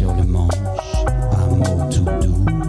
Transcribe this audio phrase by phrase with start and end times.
[0.00, 0.54] sur le manche,
[1.30, 2.59] un mot tout doux.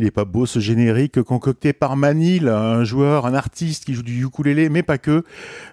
[0.00, 4.02] Il est pas beau ce générique concocté par Manil, un joueur, un artiste qui joue
[4.02, 5.24] du ukulélé, mais pas que.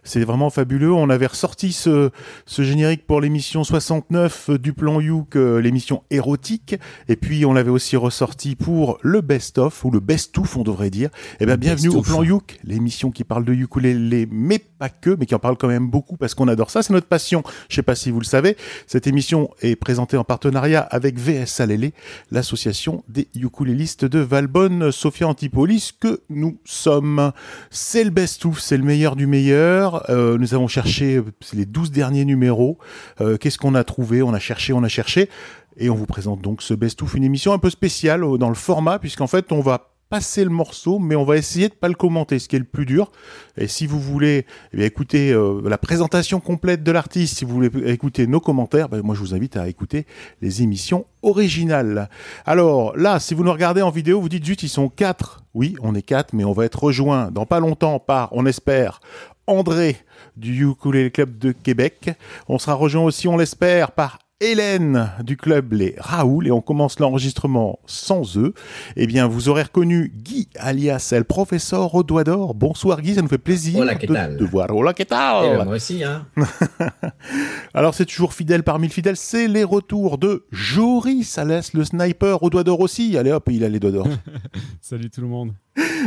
[0.04, 0.92] C'est vraiment fabuleux.
[0.92, 2.10] On avait ressorti ce,
[2.46, 6.76] ce générique pour l'émission 69 du plan Youk, euh, l'émission érotique.
[7.08, 11.10] Et puis on l'avait aussi ressorti pour le best-of, ou le best-of on devrait dire.
[11.40, 15.26] Eh bien bienvenue au plan Youk, l'émission qui parle de ukulélé, mais pas que, mais
[15.26, 16.84] qui en parle quand même beaucoup parce qu'on adore ça.
[16.84, 17.44] C'est notre passion.
[17.70, 18.58] Je sais pas si vous le savez.
[18.88, 21.94] Cette émission est présentée en partenariat avec VS Alélé,
[22.30, 27.32] l'association des ukulélistes de Valbonne, Sophia Antipolis, que nous sommes.
[27.70, 30.10] C'est le best-of, c'est le meilleur du meilleur.
[30.10, 31.22] Euh, nous avons cherché
[31.54, 32.78] les 12 derniers numéros.
[33.22, 34.22] Euh, Qu'est-ce qu'on a trouvé?
[34.22, 35.30] On a cherché, on a cherché.
[35.78, 38.56] Et on vous présente donc ce best-of, une émission un peu spéciale euh, dans le
[38.56, 41.94] format, puisqu'en fait, on va passer le morceau, mais on va essayer de pas le
[41.94, 43.12] commenter, ce qui est le plus dur.
[43.58, 47.92] Et si vous voulez eh écouter euh, la présentation complète de l'artiste, si vous voulez
[47.92, 50.06] écouter nos commentaires, ben, moi je vous invite à écouter
[50.42, 52.10] les émissions originales.
[52.46, 55.44] Alors là, si vous nous regardez en vidéo, vous dites juste ils sont quatre.
[55.54, 59.02] Oui, on est quatre, mais on va être rejoint dans pas longtemps par, on espère,
[59.48, 59.98] André
[60.36, 62.12] du Ukulele Club de Québec.
[62.48, 67.00] On sera rejoint aussi, on l'espère, par Hélène du club Les Raoul et on commence
[67.00, 68.54] l'enregistrement sans eux.
[68.96, 72.54] Eh bien, vous aurez reconnu Guy alias El Professeur au doigt d'or.
[72.54, 74.70] Bonsoir Guy, ça nous fait plaisir Hola, ¿qué de voir.
[74.76, 76.28] Hola, que Eh tal ben, moi aussi, hein.
[77.74, 82.44] Alors c'est toujours fidèle parmi le fidèle, c'est les retours de Joris alias le sniper
[82.44, 83.18] au doigt d'or aussi.
[83.18, 84.08] Allez hop, il a les doigts d'or.
[84.82, 85.54] Salut tout le monde.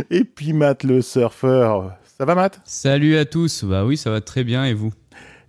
[0.08, 1.96] et puis Matt le surfeur.
[2.16, 2.60] Ça va Matt?
[2.64, 3.64] Salut à tous.
[3.64, 4.92] Bah oui, ça va très bien et vous?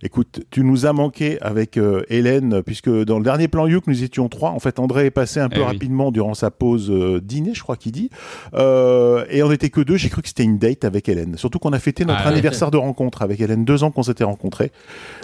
[0.04, 4.02] Écoute, tu nous as manqué avec euh, Hélène, puisque dans le dernier plan Youk, nous
[4.02, 4.50] étions trois.
[4.50, 5.66] En fait, André est passé un peu Eh oui.
[5.66, 8.10] rapidement durant sa pause euh, dîner, je crois qu'il dit.
[8.54, 9.96] Euh, et on n'était que deux.
[9.96, 11.36] J'ai cru que c'était une date avec Hélène.
[11.36, 12.32] Surtout qu'on a fêté notre Ah ouais.
[12.32, 13.64] anniversaire de rencontre avec Hélène.
[13.64, 14.72] Deux ans qu'on s'était rencontrés.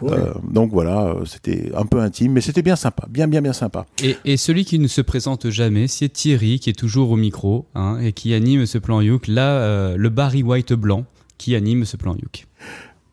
[0.04, 3.04] Euh, donc voilà, c'était un peu intime, mais c'était bien sympa.
[3.10, 3.86] Bien, bien, bien sympa.
[4.02, 7.66] et, et celui qui ne se présente jamais, c'est Thierry qui est toujours au micro
[7.74, 9.26] hein, et qui anime ce plan Youk.
[9.26, 11.04] Là, euh, le Barry White blanc
[11.36, 12.46] qui anime ce plan Youk.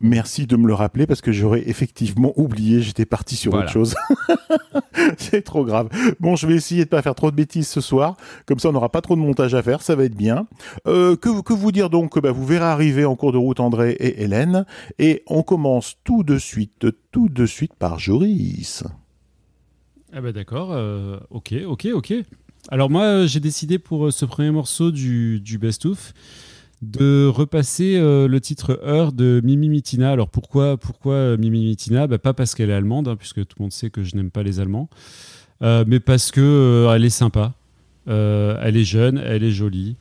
[0.00, 3.64] Merci de me le rappeler parce que j'aurais effectivement oublié, j'étais parti sur Voilà.
[3.64, 3.94] autre chose.
[5.16, 5.88] c'est trop grave.
[6.20, 8.72] Bon, je vais essayer de pas faire trop de bêtises ce soir, comme ça on
[8.72, 10.46] n'aura pas trop de montage à faire, ça va être bien.
[10.86, 12.18] Euh, que, que vous dire donc?
[12.20, 14.66] Bah, Vous verrez arriver en cours de route André et Hélène,
[14.98, 18.84] et on commence tout de suite, tout de suite par Joris.
[20.12, 22.14] Ah bah d'accord, euh, ok, ok, ok.
[22.68, 26.12] Alors moi, euh, j'ai décidé pour ce premier morceau du, du best-of
[26.82, 30.10] de repasser euh, le titre Heure de Mimi Mitina.
[30.10, 32.06] Alors pourquoi, pourquoi euh, Mimi Mitina?
[32.06, 34.30] Bah, Pas parce qu'elle est allemande, hein, puisque tout le monde sait que je n'aime
[34.30, 34.88] pas les Allemands,
[35.62, 37.54] euh, mais parce que elle est sympa.
[38.06, 39.96] Elle est jeune, elle est jolie.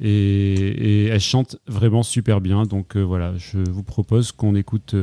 [0.00, 2.64] Et, elle chante vraiment super bien.
[2.64, 4.94] Donc voilà, je vous propose qu'on écoute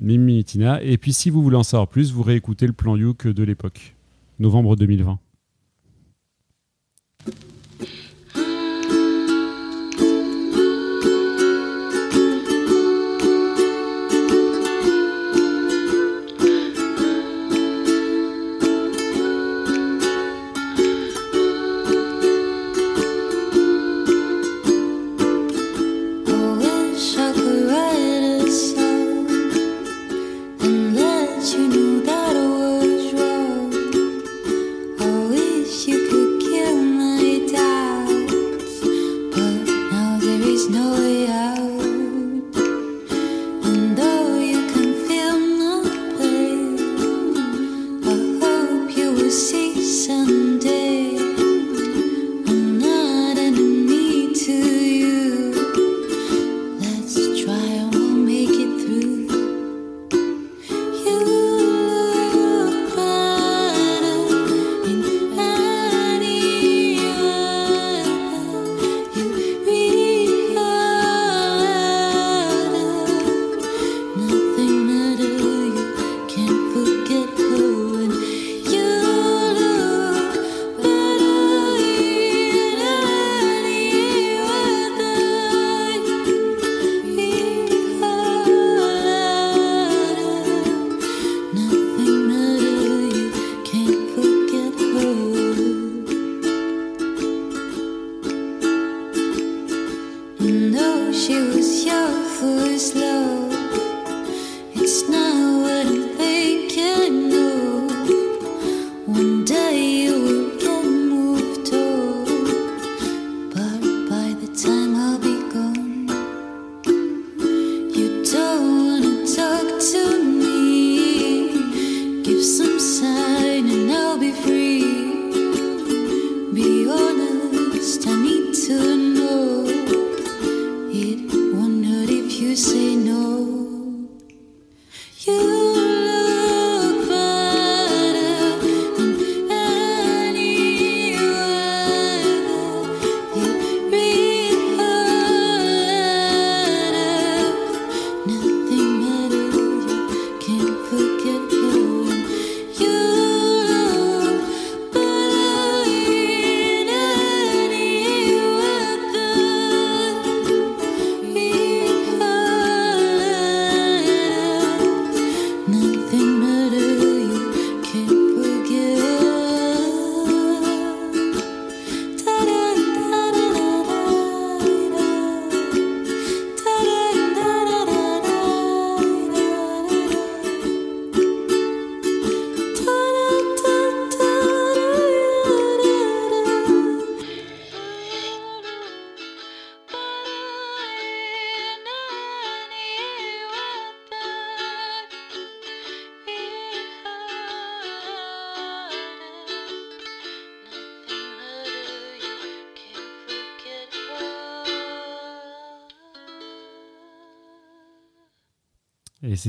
[0.00, 0.82] Mimi Mitina.
[0.82, 3.94] Et puis si vous voulez en savoir plus, vous réécoutez le plan Youk de l'époque,
[4.40, 5.20] novembre 2020.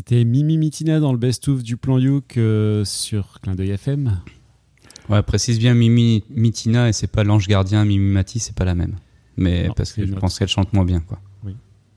[0.08, 4.22] C'était Mimi Mitina dans le best-of du plan Youk euh, sur Clin d'œil FM.
[5.10, 8.74] Ouais, précise bien Mimi Mitina et c'est pas l'ange gardien Mimi Mati, c'est pas la
[8.76, 8.96] même.
[9.36, 10.22] Mais Non, parce que je autre.
[10.22, 11.20] pense qu'elle chante moins bien, quoi.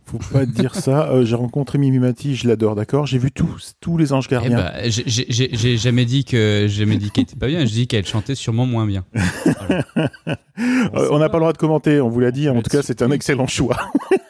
[0.06, 1.08] Faut pas dire ça.
[1.12, 3.06] Euh, j'ai rencontré Mimi Mati, je l'adore, d'accord?
[3.06, 4.56] J'ai vu tous, tous les anges Eh gardiens.
[4.56, 7.64] bah, j'ai- j'ai jamais dit que j'ai jamais dit qu'elle était pas bien.
[7.64, 9.04] Je dis qu'elle chantait sûrement moins bien.
[10.94, 12.48] Euh, on n'a pas le droit de commenter, on vous l'a dit.
[12.50, 13.78] En tout cas, c'est un excellent choix.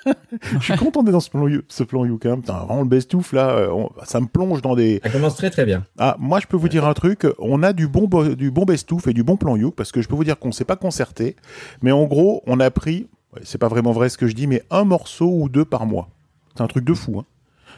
[0.42, 2.04] je suis content d'être dans ce plan, ce plan.
[2.06, 5.00] Putain, vraiment, le best-ouf, là, euh, on- ça me plonge dans des...
[5.02, 5.84] Ça commence très très bien.
[5.98, 7.26] Ah, moi, je peux vous dire un truc.
[7.38, 10.02] On a du bon, bo- du bon best-of et du bon plan You, parce que
[10.02, 11.36] je peux vous dire qu'on s'est pas concerté.
[11.82, 13.08] Mais en gros, on a pris,
[13.42, 16.08] c'est pas vraiment vrai ce que je dis, mais un morceau ou deux par mois.
[16.56, 17.24] C'est un truc de fou, hein.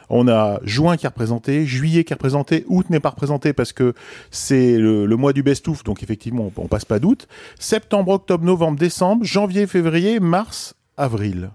[0.09, 3.71] On a juin qui est représenté, juillet qui est représenté, août n'est pas représenté parce
[3.71, 3.93] que
[4.31, 7.27] c'est le, le mois du best-of, donc effectivement, on, on passe pas d'août.
[7.57, 11.51] Septembre, octobre, novembre, décembre, janvier, février, mars, avril.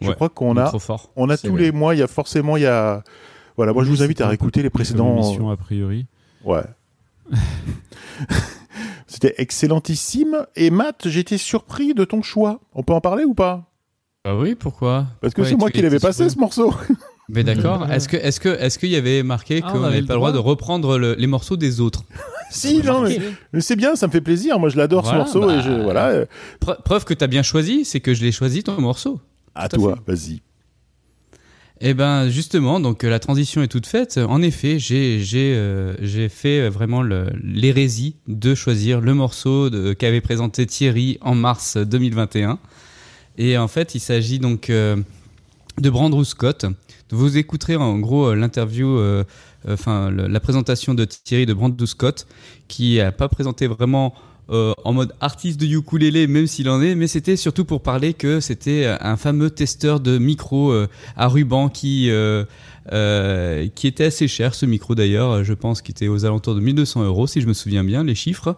[0.00, 1.10] Je Ouais, crois qu'on a, Trop fort.
[1.16, 3.02] on a tous les mois, il y a forcément, il y a,
[3.56, 5.14] voilà, moi je vous invite à réécouter les précédents.
[5.16, 6.06] Émission, a priori.
[6.44, 6.62] Ouais.
[9.06, 10.46] C'était excellentissime.
[10.54, 12.60] Et Matt, j'étais surpris de ton choix.
[12.74, 13.64] On peut en parler ou pas?
[14.24, 15.06] Ah oui, pourquoi?
[15.20, 16.72] Parce que c'est moi qui l'avais passé ce morceau.
[17.30, 17.90] Mais d'accord.
[17.90, 20.14] Est-ce que est-ce que est-ce qu'il y avait marqué Ah, qu'on on avait n'avait pas
[20.14, 22.02] le droit de reprendre le- les morceaux des autres?
[22.50, 23.18] Si, non, mais,
[23.52, 24.58] mais c'est bien, ça me fait plaisir.
[24.58, 26.24] Moi, je l'adore Voilà, ce morceau bah, et je, voilà.
[26.62, 29.20] Pre- Preuve que t'as bien choisi, c'est que je l'ai choisi ton morceau.
[29.58, 30.40] À toi, vas-y.
[31.80, 34.18] Eh ben justement, donc euh, la transition est toute faite.
[34.18, 40.66] En effet, j'ai j'ai euh, fait euh, vraiment l'hérésie de choisir le morceau qu'avait présenté
[40.66, 42.58] Thierry en mars 2021.
[43.36, 44.96] Et en fait, il s'agit donc euh,
[45.78, 46.66] de Brandrew Scott.
[47.10, 49.24] Vous écouterez en gros l'interview, euh,
[49.66, 52.26] enfin la présentation de Thierry de Brandrew Scott,
[52.66, 54.14] qui a pas présenté vraiment
[54.50, 58.14] euh, en mode artiste de ukulélé, même s'il en est, mais c'était surtout pour parler
[58.14, 60.86] que c'était un fameux testeur de micro euh,
[61.16, 62.46] à ruban qui euh,
[63.74, 67.04] qui était assez cher ce micro d'ailleurs, je pense qu'il était aux alentours de 1200
[67.04, 68.56] euros si je me souviens bien les chiffres.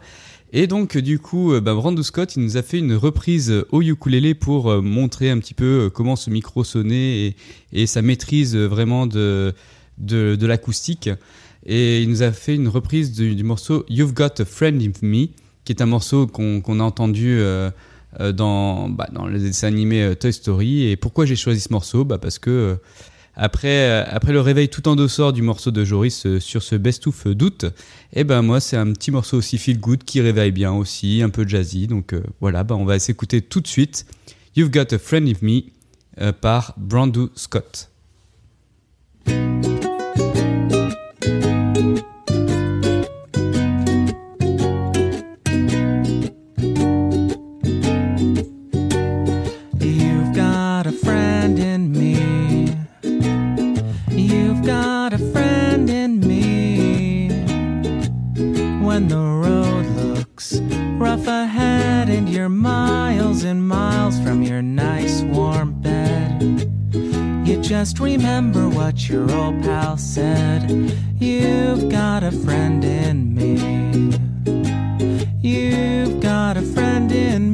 [0.53, 4.35] Et donc du coup, bah, Brandon Scott, il nous a fait une reprise au ukulélé
[4.35, 7.35] pour montrer un petit peu comment ce micro sonnait
[7.73, 9.53] et, sa maîtrise vraiment de
[9.99, 11.11] de, l'acoustique.
[11.67, 15.27] Et il nous a fait une reprise du morceau You've Got a Friend in Me,
[15.71, 17.71] qui est un morceau qu'on a entendu euh,
[18.19, 20.89] euh, dans, bah, dans le dessin animé euh, Toy Story.
[20.89, 22.05] Et pourquoi j'ai choisi ce morceau?
[22.05, 22.77] Bah Parce que
[23.37, 27.67] après, après le réveil tout en dessous du morceau de Joris sur ce best-of d'août,
[28.13, 31.31] et ben moi c'est un petit morceau aussi feel good qui réveille bien aussi, un
[31.31, 31.87] peu jazzy.
[31.87, 34.07] Donc voilà, bah, on va s'écouter tout de suite
[34.57, 37.90] You've Got a Friend in Me par Brandon Scott.
[67.81, 70.71] Just remember what your old pal said.
[71.19, 73.55] You've got a friend in me.
[75.41, 77.50] You've got a friend in me.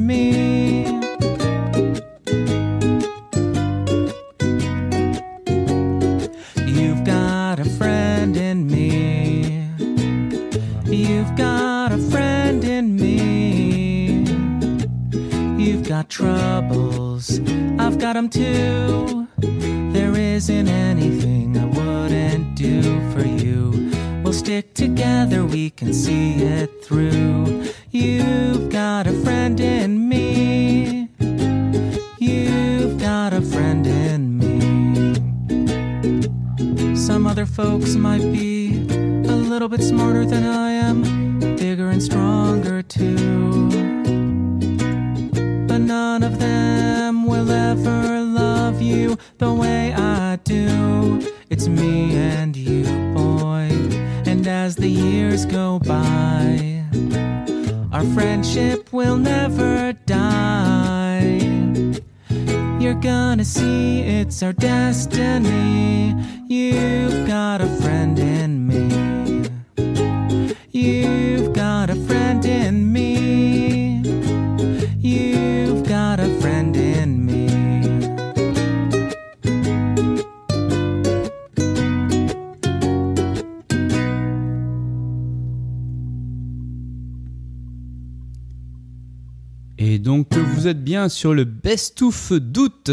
[91.07, 92.91] Et sur le best-of d'août.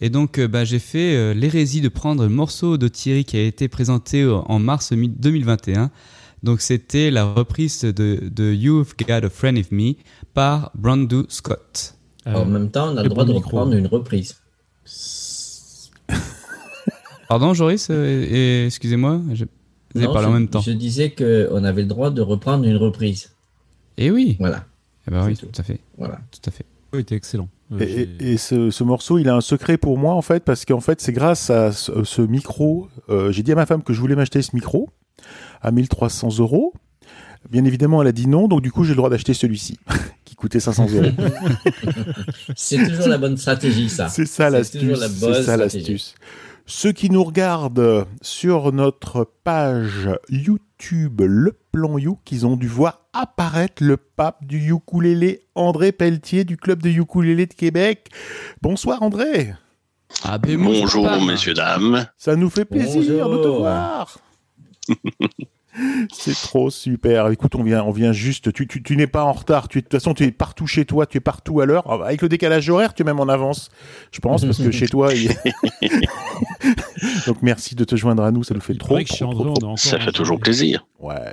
[0.00, 3.36] Et donc, euh, bah, j'ai fait euh, l'hérésie de prendre le morceau de Thierry qui
[3.36, 5.90] a été présenté euh, en mars mi- 2021.
[6.42, 9.92] Donc, c'était la reprise de, de You've Got a Friend of Me
[10.34, 11.94] par Brandon Scott.
[12.26, 13.50] Euh, En même temps, on a le droit bon de micro.
[13.50, 14.34] reprendre une reprise.
[17.28, 19.44] Pardon, Joris et, et- Excusez-moi, je-
[19.94, 20.60] vous parlé je, en même temps.
[20.60, 23.30] Je disais qu'on avait le droit de reprendre une reprise.
[23.96, 24.64] Eh oui, Voilà,
[25.06, 26.18] eh ben oui, tout à fait, voilà.
[26.32, 26.66] tout à fait.
[26.98, 27.48] Était excellent.
[27.72, 30.80] Euh, Et, ce, ce morceau, il a un secret pour moi en fait, parce qu'en
[30.80, 32.88] fait, c'est grâce à ce, ce micro.
[33.08, 34.90] euh, J'ai dit à ma femme que je voulais m'acheter ce micro
[35.62, 36.72] à 1300 euros.
[37.50, 39.78] Bien évidemment, elle a dit non, donc du coup, j'ai le droit d'acheter celui-ci,
[40.24, 41.10] qui coûtait 500 euros.
[42.56, 44.08] C'est toujours la bonne stratégie, ça.
[44.08, 45.00] C'est ça C'est toujours l'astuce.
[45.00, 45.76] la C'est bonne ça stratégie.
[45.78, 46.14] l'astuce.
[46.66, 53.03] Ceux qui nous regardent sur notre page YouTube Le Plan You, qu'ils ont dû voir
[53.14, 58.10] apparaître le pape du ukulélé André Pelletier du club de ukulélé de Québec.
[58.60, 59.54] Bonsoir André.
[60.24, 62.06] Ah, ben, Bonjour, messieurs, dames.
[62.18, 64.18] Ça nous fait plaisir de te voir.
[66.12, 67.28] C'est trop super.
[67.28, 68.52] Écoute, on vient, on vient juste.
[68.52, 69.68] Tu, tu, tu n'es pas en retard.
[69.68, 71.06] Tu de toute façon, tu es partout chez toi.
[71.06, 71.90] Tu es partout à l'heure.
[72.04, 73.70] Avec le décalage horaire, tu es même en avance.
[74.12, 75.12] Je pense parce que chez toi.
[75.12, 75.30] il-
[77.26, 78.44] Donc merci de te joindre à nous.
[78.44, 78.94] Ça nous fait trop.
[79.34, 80.86] trop, Ça fait toujours plaisir.
[81.00, 81.32] Ouais.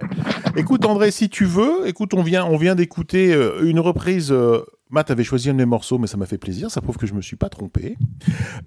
[0.55, 4.31] Écoute André, si tu veux, écoute, on vient, on vient d'écouter euh, une reprise.
[4.31, 6.69] euh, Matt avait choisi un de mes morceaux, mais ça m'a fait plaisir.
[6.69, 7.97] Ça prouve que je me suis pas trompé.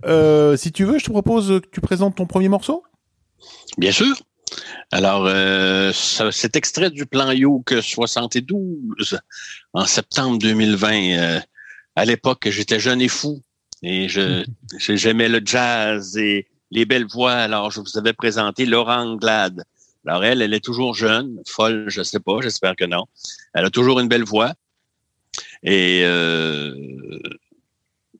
[0.06, 2.82] Euh, si tu veux, je te propose que tu présentes ton premier morceau?
[3.76, 4.14] Bien sûr.
[4.94, 9.18] Alors, euh, cet extrait du plan Yoke 72
[9.72, 10.92] en septembre 2020.
[11.18, 11.40] euh,
[11.96, 13.42] à l'époque, j'étais jeune et fou
[13.82, 14.44] et je
[14.78, 17.32] j'aimais le jazz et les belles voix.
[17.32, 19.64] Alors, je vous avais présenté Laura Anglade.
[20.06, 23.06] Alors, elle, elle est toujours jeune, folle, je sais pas, j'espère que non.
[23.52, 24.54] Elle a toujours une belle voix.
[25.64, 26.72] Et euh,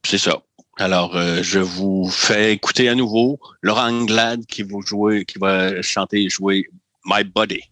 [0.05, 0.43] c'est ça.
[0.77, 6.67] Alors, euh, je vous fais écouter à nouveau Laura Anglade qui va chanter et jouer
[7.05, 7.63] My Body.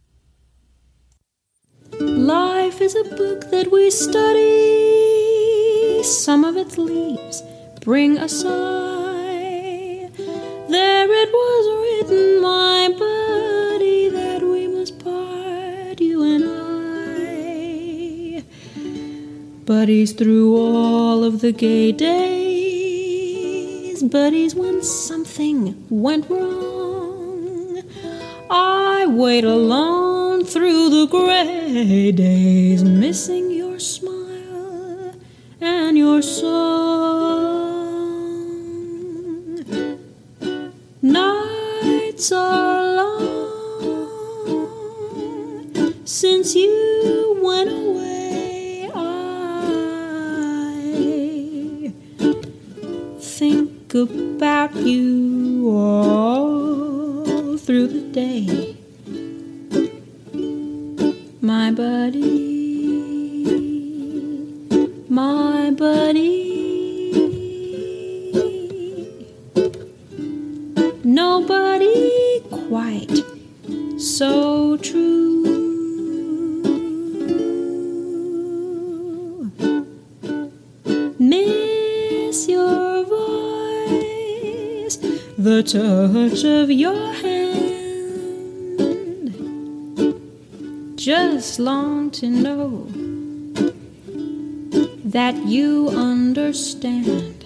[2.01, 4.43] Life is a book that we study.
[6.03, 7.43] Some of its leaves
[7.85, 10.09] bring a sigh.
[10.69, 18.43] There it was written, my buddy, that we must part, you and I.
[19.67, 22.42] Buddies through all of the gay days,
[24.03, 27.83] buddies when something went wrong.
[28.51, 35.15] I wait alone through the gray days, missing your smile
[35.61, 37.63] and your song.
[41.01, 43.23] Nights are long
[46.05, 46.82] since you
[53.95, 58.77] about you all through the day,
[61.43, 62.23] my buddy,
[65.09, 66.41] my buddy.
[71.05, 73.23] Nobody quite
[73.99, 74.62] so
[85.62, 87.73] the touch of your hand.
[90.97, 92.87] Just long to know
[95.04, 97.45] that you understand,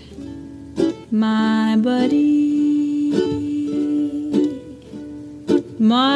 [1.11, 3.11] my buddy,
[5.79, 6.16] my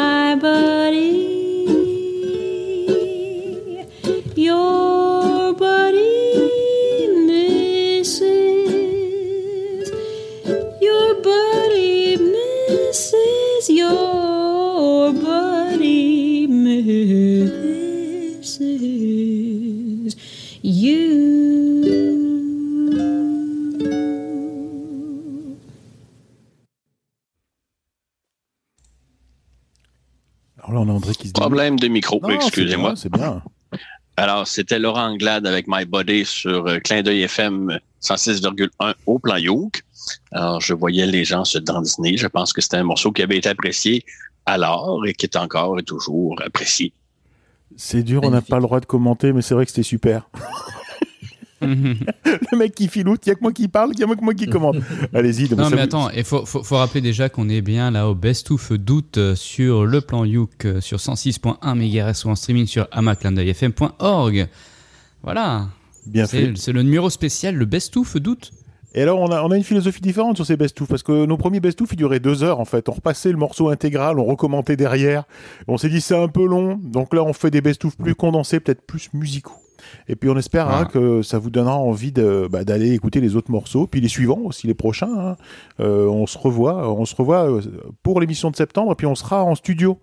[31.61, 32.95] Problème de micro, excusez-moi.
[32.97, 33.43] C'est bien.
[34.17, 39.37] Alors, c'était Laurent Anglade avec My Body sur euh, Clin d'œil FM 106,1 au plan
[39.37, 39.83] Yoke.
[40.33, 42.17] Alors, je voyais les gens se dandiner.
[42.17, 44.07] Je pense que c'était un morceau qui avait été apprécié
[44.47, 46.95] alors et qui est encore et toujours apprécié.
[47.77, 50.31] C'est dur, on n'a pas le droit de commenter, mais c'est vrai que c'était super.
[51.63, 54.25] le mec qui filoute, il y a que moi qui parle, il y a que
[54.25, 54.77] moi qui commente.
[55.13, 55.49] Allez-y.
[55.55, 58.15] Non mais vous- attends, il faut, faut, faut rappeler déjà qu'on est bien là au
[58.15, 62.67] Best of d'août euh, sur le plan Youk euh, sur 106.1 MHz ou en streaming
[62.67, 64.49] sur amaclindeuilfm.org.
[65.23, 65.69] Voilà,
[66.07, 66.53] Bien fait.
[66.57, 68.53] c'est le numéro spécial, le Best of d'août.
[68.93, 71.37] Et alors, on a, on a une philosophie différente sur ces best-of, parce que nos
[71.37, 72.89] premiers best-of, ils duraient deux heures, en fait.
[72.89, 75.23] On repassait le morceau intégral, on recommentait derrière.
[75.69, 76.77] On s'est dit, c'est un peu long.
[76.83, 79.55] Donc là, on fait des best-of plus condensés, peut-être plus musicaux.
[80.09, 82.13] Et puis, on espère hein, que ça vous donnera envie
[82.51, 85.15] bah, d'aller écouter les autres morceaux, puis les suivants aussi, les prochains.
[85.19, 85.37] hein.
[85.81, 87.61] Euh, on se revoit, on se revoit euh,
[88.03, 89.99] pour l'émission de septembre, et puis on sera en studio.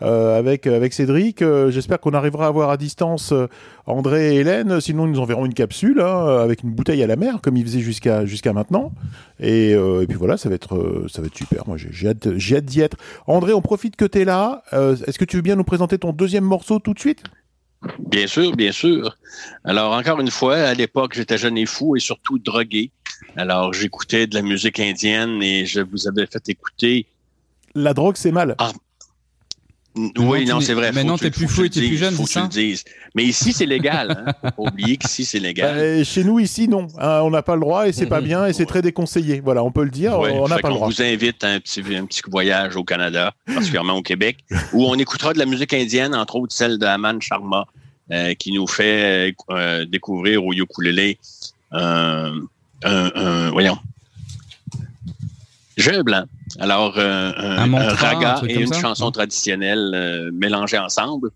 [0.00, 3.46] euh, avec avec Cédric, Euh, j'espère qu'on arrivera à voir à distance euh,
[3.86, 4.80] André et Hélène.
[4.80, 7.64] Sinon, ils nous enverront une capsule hein, avec une bouteille à la mer, comme ils
[7.64, 8.90] faisaient jusqu'à jusqu'à maintenant.
[9.38, 11.68] Et, et puis voilà, ça va être ça va être super.
[11.68, 12.96] Moi, j'ai hâte j'ai hâte d'y être.
[13.26, 14.62] André, on profite que tu es là.
[14.72, 17.22] Est-ce que tu veux bien nous présenter ton deuxième morceau tout de suite?
[17.98, 19.16] Bien sûr, bien sûr.
[19.64, 22.90] Alors, encore une fois, à l'époque, j'étais jeune et fou et surtout drogué.
[23.36, 27.06] Alors, j'écoutais de la musique indienne et je vous avais fait écouter.
[27.74, 28.54] La drogue, c'est mal.
[28.58, 28.80] Maintenant,
[29.94, 30.90] oui, non, c'est vrai.
[30.92, 32.84] maintenant, t'es plus fou et tu t'es plus jeune, faut que tu le dises.
[33.14, 34.24] Mais ici, c'est légal.
[34.26, 34.32] Hein?
[34.56, 35.76] Faut pas oublier qu'ici, c'est légal.
[35.76, 36.86] Euh, chez nous ici, non.
[36.98, 39.40] Hein, on n'a pas le droit et c'est pas bien et c'est très déconseillé.
[39.40, 40.18] Voilà, on peut le dire.
[40.18, 40.88] Ouais, on n'a pas le droit.
[40.88, 44.38] vous invite à un petit, un petit voyage au Canada, particulièrement au Québec,
[44.72, 47.66] où on écoutera de la musique indienne, entre autres celle de Aman Sharma,
[48.10, 51.18] euh, qui nous fait euh, euh, découvrir au ukulélé
[51.74, 52.30] euh,
[52.84, 53.78] un, un- voyons,
[55.82, 56.24] jeu blanc.
[56.58, 58.80] Alors, euh, un, Un raga un et une ça?
[58.80, 61.30] chanson traditionnelle euh, mélangées ensemble.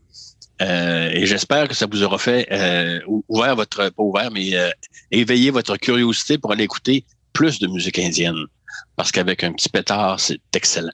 [0.62, 4.54] Euh, et j'espère que ça vous aura fait euh, ou- ouvert votre, pas ouvert, mais
[4.56, 4.70] euh,
[5.10, 7.04] éveiller votre curiosité pour aller écouter
[7.34, 8.36] plus de musique indienne.
[8.96, 10.92] Parce qu'avec un petit pétard, c'est excellent.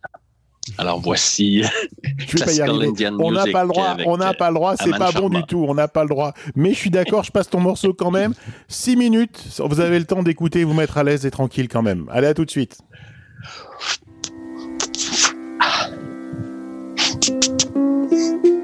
[0.79, 2.71] Alors voici Je vais pas y Classical.
[2.83, 5.43] Indian On n'a pas le droit, on n'a pas le droit, c'est pas bon du
[5.45, 6.35] tout, on n'a pas le droit.
[6.55, 8.33] Mais je suis d'accord, je passe ton morceau quand même.
[8.69, 12.09] Six minutes, vous avez le temps d'écouter, vous mettre à l'aise et tranquille quand même.
[12.13, 12.79] Allez, à tout de suite.
[13.43, 15.35] Thank
[18.43, 18.59] you.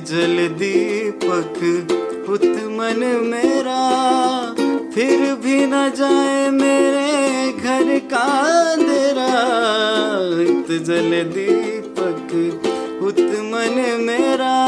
[0.00, 1.58] जल दीपक,
[2.30, 3.82] उत मन मेरा।
[4.94, 8.24] फिर भी न जाए मेरे घर का
[8.72, 9.32] अंधेरा।
[10.42, 12.30] इत जल दीपक,
[13.02, 14.63] उत मन मेरा।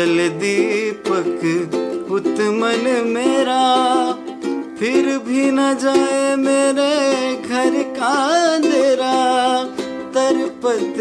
[0.00, 1.40] जल दीपक
[2.10, 3.64] उत मन मेरा।
[4.78, 6.94] फिर भी न जाए मेरे
[7.36, 8.12] घर का
[8.54, 9.16] अंधेरा।
[10.14, 10.96] तरपत,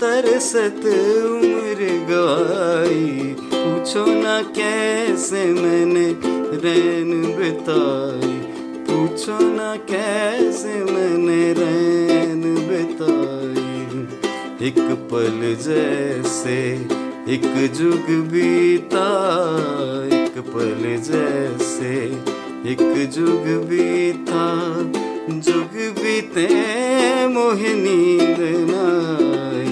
[0.00, 0.82] तरसत
[1.26, 6.06] उम्र गवाई। पूछो ना कैसे मैंने
[6.58, 8.32] रैन बिताई।
[8.90, 13.70] पूछो न कैसे मैंने रैन बिताई।
[14.68, 14.78] एक
[15.12, 16.60] पल जैसे
[17.30, 17.42] एक
[17.74, 19.08] जुग बीता,
[20.14, 21.92] एक पल जैसे,
[22.72, 24.46] एक जुग बीता।
[25.38, 26.46] जुग बीते,
[27.28, 28.40] मोहे नींद
[28.70, 29.68] नाई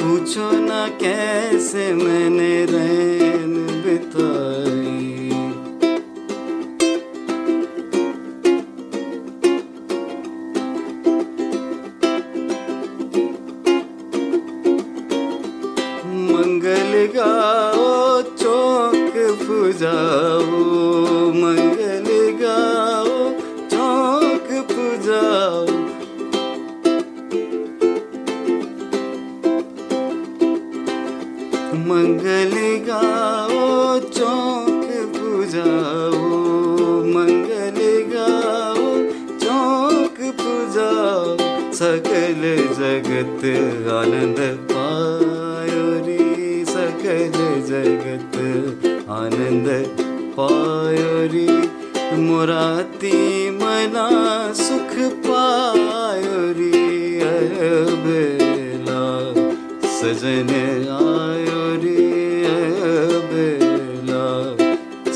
[0.00, 3.45] पूछो ना कैसे मैंने रैन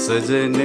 [0.10, 0.56] सजन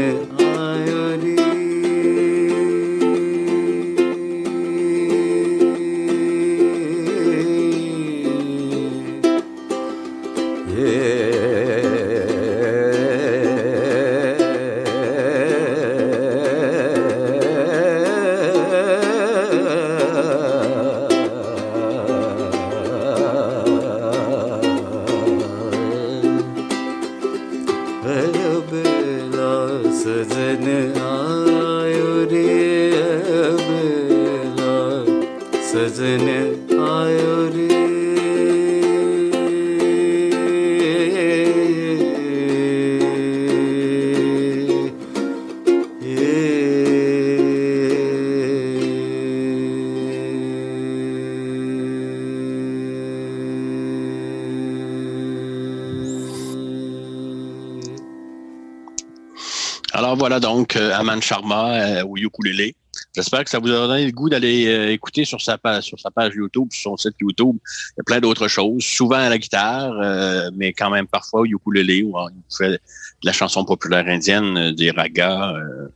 [61.15, 62.75] Aman Sharma euh, au ukulélé.
[63.15, 65.99] J'espère que ça vous a donné le goût d'aller euh, écouter sur sa page sur
[65.99, 67.55] sa page YouTube, sur son site YouTube.
[67.63, 71.41] Il y a plein d'autres choses, souvent à la guitare, euh, mais quand même parfois
[71.41, 72.79] au ukulélé où il fait de
[73.23, 75.87] la chanson populaire indienne, des ragas, euh,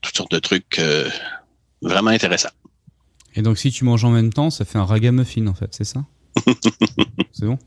[0.00, 1.08] toutes sortes de trucs euh,
[1.80, 2.50] vraiment intéressants.
[3.34, 5.84] Et donc, si tu manges en même temps, ça fait un ragamuffin, en fait, c'est
[5.84, 6.04] ça?
[7.32, 7.58] C'est bon?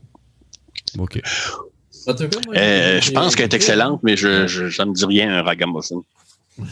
[0.94, 1.20] Bon, Ok.
[1.20, 2.12] Cas,
[2.46, 5.42] moi, Euh, je pense qu'elle est excellente, mais je, je, ça me dit rien un
[5.42, 6.02] ragamuffin.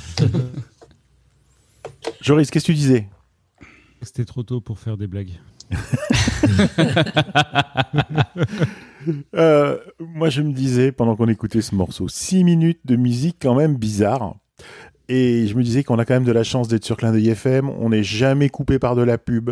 [2.20, 3.06] Joris, qu'est-ce que tu disais?
[4.02, 5.32] C'était trop tôt pour faire des blagues.
[9.34, 13.54] Euh, Moi, je me disais, pendant qu'on écoutait ce morceau, 6 minutes de musique quand
[13.54, 14.36] même bizarre.
[15.08, 17.28] Et je me disais qu'on a quand même de la chance d'être sur Clin d'œil
[17.28, 17.68] FM.
[17.68, 19.50] On n'est jamais coupé par de la pub.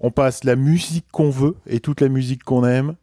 [0.00, 2.96] On passe la musique qu'on veut et toute la musique qu'on aime.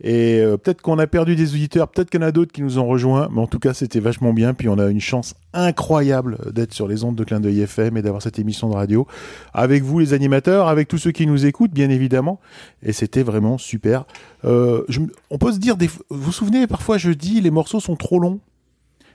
[0.00, 2.62] Et euh, peut-être qu'on a perdu des auditeurs, peut-être qu'il y en a d'autres qui
[2.62, 4.54] nous ont rejoints, mais en tout cas c'était vachement bien.
[4.54, 8.02] Puis on a une chance incroyable d'être sur les ondes de Clin d'œil FM et
[8.02, 9.06] d'avoir cette émission de radio
[9.52, 12.40] avec vous les animateurs, avec tous ceux qui nous écoutent bien évidemment.
[12.82, 14.04] Et c'était vraiment super.
[14.44, 14.84] Euh,
[15.30, 15.76] on peut se dire,
[16.10, 18.40] vous vous souvenez, parfois je dis les morceaux sont trop longs.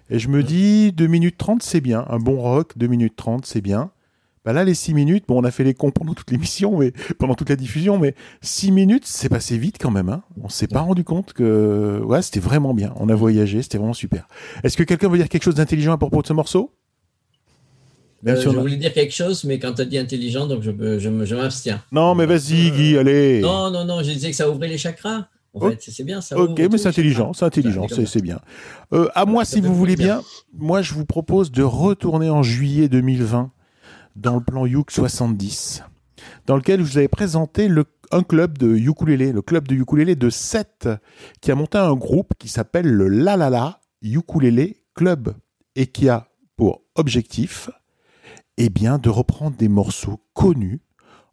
[0.10, 3.46] Et je me dis 2 minutes 30 c'est bien, un bon rock 2 minutes 30
[3.46, 3.92] c'est bien.
[4.46, 6.92] Bah là les 6 minutes, bon on a fait les cons pendant toute l'émission, mais
[7.18, 10.10] pendant toute la diffusion, mais 6 minutes c'est passé vite quand même.
[10.10, 10.24] Hein.
[10.42, 12.94] On s'est pas rendu compte que ouais c'était vraiment bien.
[12.98, 14.28] On a voyagé, c'était vraiment super.
[14.64, 16.72] Est-ce que quelqu'un veut dire quelque chose d'intelligent à propos de ce morceau?
[18.28, 20.72] Euh, je a- voulais dire quelque chose, mais quand tu as dit intelligent, donc je,
[21.36, 21.82] m'abstiens.
[21.92, 23.40] Non mais vas-y Guy, allez.
[23.42, 25.28] Non, non, non, je disais que ça ouvrait les chakras.
[25.56, 26.36] En fait, c'est- c'est bien ça.
[26.38, 28.40] Ok, mais c'est intelligent, c'est intelligent, c'est bien.
[28.92, 30.22] Euh, à moi, si vous voulez bien,
[30.54, 33.52] moi je vous propose de retourner en juillet 2020
[34.16, 35.84] dans le plan Youk 70,
[36.46, 37.70] dans lequel je vous avais présenté
[38.12, 40.90] un club de ukulélé, le club de ukulélé de 7,
[41.42, 45.34] qui a monté un groupe qui s'appelle le La La La Ukulélé Club,
[45.76, 47.70] et qui a pour objectif
[48.58, 50.82] eh de reprendre des morceaux connus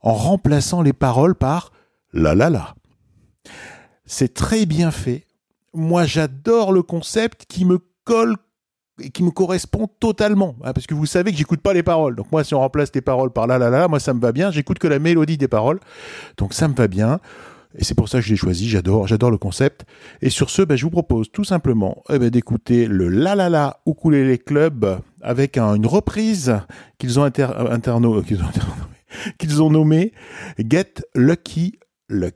[0.00, 1.72] en remplaçant les paroles par
[2.12, 2.74] La La La.
[4.06, 5.26] C'est très bien fait.
[5.74, 8.36] moi j'adore le concept qui me colle
[9.08, 10.54] qui me correspond totalement.
[10.62, 12.14] hein, parce que vous savez que j'écoute pas les paroles.
[12.16, 14.32] Donc moi, si on remplace les paroles par là, là, là, moi ça me va
[14.32, 14.50] bien.
[14.50, 15.80] J'écoute que la mélodie des paroles.
[16.36, 17.20] Donc ça me va bien.
[17.78, 18.68] Et c'est pour ça que je l'ai choisi.
[18.68, 19.84] J'adore, j'adore le concept.
[20.22, 23.48] Et sur ce, ben, je vous propose tout simplement eh ben, d'écouter le La La
[23.48, 26.56] La Ukulele Club avec un- une reprise
[26.98, 28.22] qu'ils ont, inter, euh, euh,
[29.38, 30.12] qu'ils ont nommé
[30.58, 32.34] Get Lucky Luck.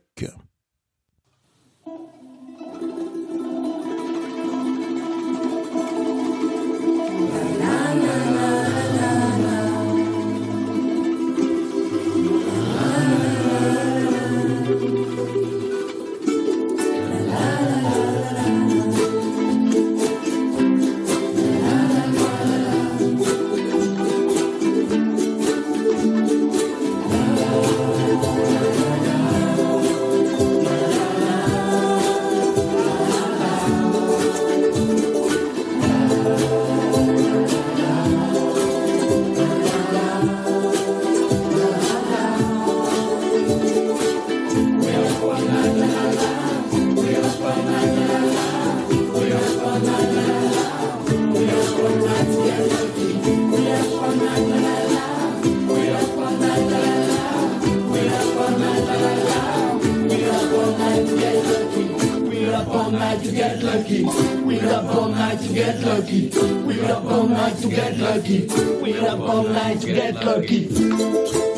[62.95, 64.05] night to get lucky.
[64.45, 66.29] We up all night to get lucky.
[66.65, 68.47] We up all night to get lucky.
[68.83, 71.54] We up all night to get lucky.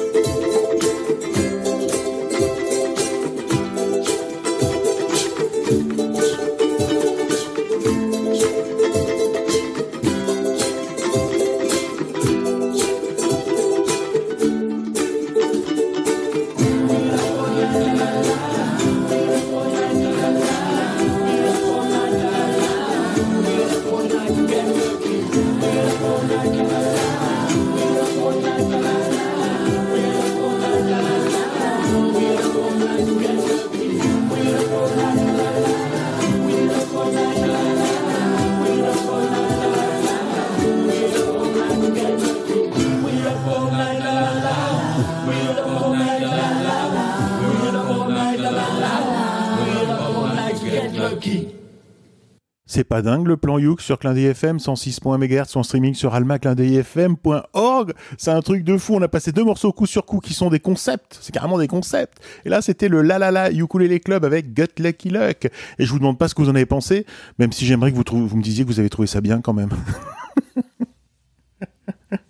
[52.96, 57.92] Pas dingue le plan Youk sur Clin FM 106.1 MHz en streaming sur almaclindeuilfm.org.
[58.16, 58.94] C'est un truc de fou.
[58.94, 61.18] On a passé deux morceaux coup sur coup qui sont des concepts.
[61.20, 62.16] C'est carrément des concepts.
[62.46, 65.44] Et là, c'était le La La La Ukulele Club avec Gut Lucky Luck.
[65.78, 67.04] Et je vous demande pas ce que vous en avez pensé,
[67.38, 69.42] même si j'aimerais que vous, trou- vous me disiez que vous avez trouvé ça bien
[69.42, 69.68] quand même.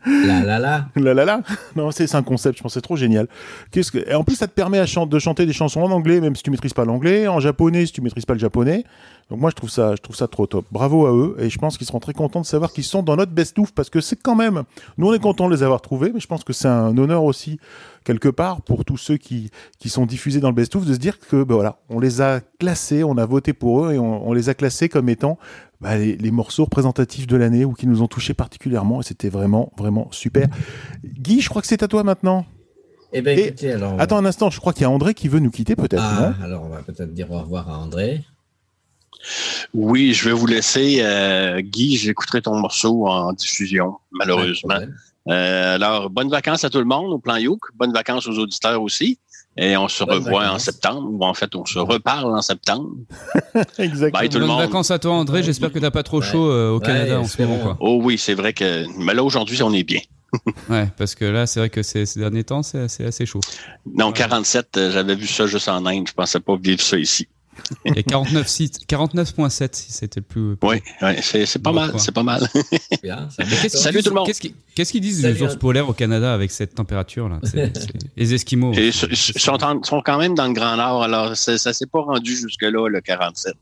[0.06, 0.86] La la la.
[0.96, 1.40] La la la.
[1.74, 3.28] Non, c'est c'est un concept, je pense, c'est trop génial.
[3.72, 3.98] Qu'est-ce que...
[4.08, 6.42] Et en plus, ça te permet à de chanter des chansons en anglais, même si
[6.42, 8.84] tu maîtrises pas l'anglais, en japonais si tu maîtrises pas le japonais.
[9.28, 10.66] Donc moi, je trouve ça, je trouve ça trop top.
[10.70, 13.16] Bravo à eux, et je pense qu'ils seront très contents de savoir qu'ils sont dans
[13.16, 14.62] notre best-of, parce que c'est quand même,
[14.98, 17.24] nous on est contents de les avoir trouvés, mais je pense que c'est un honneur
[17.24, 17.58] aussi,
[18.04, 21.18] quelque part, pour tous ceux qui, qui sont diffusés dans le best-of, de se dire
[21.18, 24.32] que, ben voilà, on les a classés, on a voté pour eux, et on, on
[24.32, 25.38] les a classés comme étant
[25.80, 29.28] bah, les, les morceaux représentatifs de l'année ou qui nous ont touchés particulièrement, et c'était
[29.28, 30.46] vraiment, vraiment super.
[31.04, 32.46] Guy, je crois que c'est à toi maintenant.
[33.12, 33.94] Eh bien, Et- écoutez, alors.
[33.98, 36.34] Attends un instant, je crois qu'il y a André qui veut nous quitter peut-être, Ah,
[36.44, 38.22] alors on va peut-être dire au revoir à André.
[39.74, 40.98] Oui, je vais vous laisser.
[41.00, 44.78] euh, Guy, j'écouterai ton morceau en diffusion, malheureusement.
[45.28, 47.60] Euh, alors, bonnes vacances à tout le monde au plan Youk.
[47.74, 49.18] Bonnes vacances aux auditeurs aussi.
[49.58, 52.90] Et on se Bonnes revoit en septembre, ou en fait, on se reparle en septembre.
[53.78, 54.10] Exactement.
[54.20, 54.60] Bye tout le Bonnes monde.
[54.60, 55.42] vacances à toi, André.
[55.42, 56.26] J'espère que t'as pas trop Ouais.
[56.26, 57.76] chaud euh, au Ouais, Canada en ce moment, quoi.
[57.80, 58.84] Oh oui, c'est vrai que.
[58.98, 60.00] Mais là, aujourd'hui, on est bien.
[60.68, 63.40] Ouais, parce que là, c'est vrai que ces, ces derniers temps, c'est assez chaud.
[63.94, 66.06] Non, 47, euh, j'avais vu ça juste en Inde.
[66.08, 67.26] Je pensais pas vivre ça ici.
[67.84, 70.56] Il y a 49 sites, 49.7 si c'était le plus.
[70.62, 71.92] Oui, ouais, c'est pas mal.
[71.98, 72.48] C'est pas mal.
[73.02, 74.26] Bien, Salut disent- tout le monde.
[74.74, 77.40] Qu'est-ce qu'ils disent Salut, des ours polaires au Canada avec cette température là
[78.16, 78.72] Les Esquimaux.
[78.74, 82.88] Ils sont, quand même dans le Grand Nord, alors ça, ça s'est pas rendu jusque-là,
[82.88, 83.54] le 47.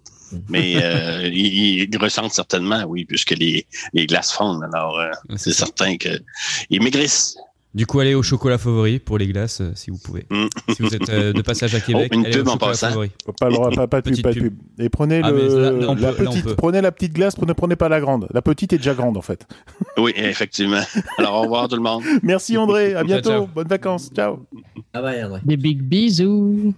[0.48, 4.64] Mais euh, ils, ils ressentent certainement, oui, puisque les, les glaces fondent.
[4.72, 7.36] Alors, euh, c'est certain qu'ils maigrissent.
[7.74, 10.26] Du coup, allez au chocolat favori pour les glaces euh, si vous pouvez.
[10.30, 10.46] Mm.
[10.74, 12.70] Si vous êtes euh, de passage à Québec, Oh, une allez au pub en chocolat
[12.70, 12.88] passant.
[12.90, 13.10] favori.
[13.40, 14.54] Pas le droit, pas, pas de pub, Petite pas de pub.
[14.78, 17.36] Et prenez Ah, le, mais là- là, on la peut- petite, prenez la petite glace,
[17.40, 18.28] ne prenez pas la grande.
[18.32, 19.46] La petite est déjà grande en fait.
[19.96, 20.80] Oui, effectivement.
[21.18, 22.02] Alors, au revoir tout le monde.
[22.24, 23.46] Merci André, à bientôt, ciao.
[23.46, 24.40] bonnes vacances, ciao.
[24.92, 25.40] Ah André.
[25.44, 26.74] Des big bisous.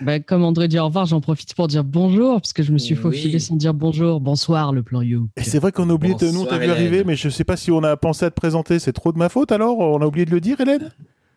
[0.00, 2.78] bah, comme André dit au revoir, j'en profite pour dire bonjour, parce que je me
[2.78, 3.00] suis Oui.
[3.00, 4.20] faufilé sans dire bonjour.
[4.20, 5.28] Bonsoir, le plan You.
[5.36, 7.44] Et c'est vrai qu'on a oublié de nous, on t'a vu arriver, mais je sais
[7.44, 9.78] pas si on a pensé à te présenter, c'est trop de ma faute alors?
[9.78, 10.90] On a oublié de le dire, Hélène?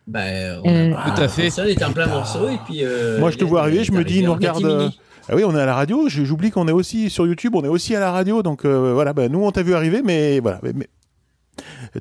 [0.08, 1.50] Ben, Euh, Tout à fait.
[1.50, 2.80] Ça, on est en plein morceau et puis.
[2.84, 4.66] euh, Moi je te vois arriver, je me dis, il nous regarde.
[4.66, 4.90] euh,
[5.30, 6.10] Ah oui, on est à la radio.
[6.10, 7.54] J'oublie qu'on est aussi sur YouTube.
[7.56, 8.42] On est aussi à la radio.
[8.42, 10.60] Donc euh, voilà, bah, nous on t'a vu arriver, mais voilà.
[10.64, 10.88] Mais, mais-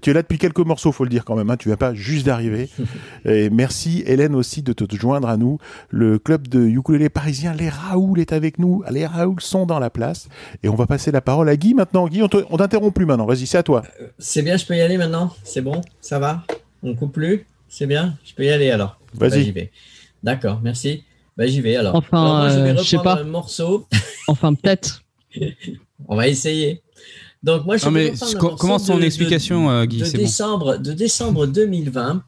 [0.01, 1.51] Tu es là depuis quelques morceaux, faut le dire quand même.
[1.51, 1.57] Hein.
[1.59, 2.71] Tu viens pas juste d'arriver.
[3.27, 5.59] Et merci Hélène aussi de te joindre à nous.
[5.91, 8.83] Le club de ukulélé parisien, les Raoul est avec nous.
[8.91, 10.29] Les Raoul sont dans la place.
[10.63, 12.07] Et on va passer la parole à Guy maintenant.
[12.09, 13.27] Guy, on on t'interrompt plus maintenant.
[13.27, 13.83] Vas-y, c'est à toi.
[14.19, 15.35] C'est bien, je peux y aller maintenant?
[15.45, 15.83] C'est bon?
[16.01, 16.45] Ça va?
[16.83, 19.31] On coupe plus C'est bien Je peux y aller alors Vas-y.
[19.31, 19.71] Bah, j'y vais.
[20.23, 21.05] D'accord, merci.
[21.37, 21.95] Bah, j'y vais alors.
[21.95, 23.23] Enfin, Alors, moi, je vais euh, je sais reprendre pas.
[23.23, 23.87] un morceau.
[24.29, 25.03] Enfin, peut-être.
[26.09, 26.83] On va essayer.
[27.43, 29.73] Donc, moi, je Non, vais mais reprendre un co- morceau commence ton de- explication, de,
[29.73, 30.77] euh, Guy, bon.
[30.79, 32.23] de décembre 2020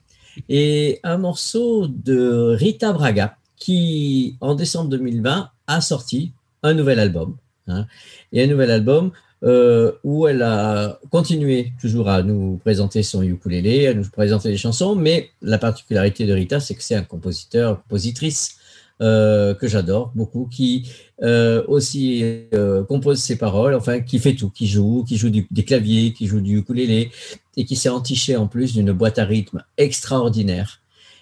[0.48, 6.32] et un morceau de Rita Braga qui, en décembre 2020, a sorti
[6.62, 7.36] un nouvel album.
[7.66, 7.86] hein.
[8.32, 9.10] et un nouvel album
[9.42, 14.56] euh, où elle a continué toujours à nous présenter son ukulélé, à nous présenter des
[14.56, 18.56] chansons, mais la particularité de Rita, c'est que c'est un compositeur, compositrice
[19.00, 20.90] euh, que j'adore beaucoup, qui
[21.22, 22.22] euh, aussi
[22.52, 26.26] euh, compose ses paroles, enfin qui fait tout, qui joue, qui joue des claviers, qui
[26.26, 27.10] joue du ukulélé,
[27.56, 30.80] et qui s'est entiché en plus d'une boîte à rythme extraordinaire.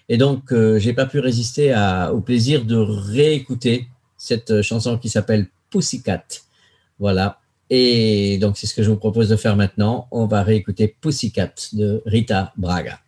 [0.09, 5.07] Et donc, euh, j'ai pas pu résister à- au plaisir de réécouter cette chanson qui
[5.07, 6.25] s'appelle Pussycat.
[6.99, 7.38] Voilà.
[7.69, 10.07] Et donc, c'est ce que je vous propose de faire maintenant.
[10.11, 12.99] On va réécouter Pussycat de Rita Braga.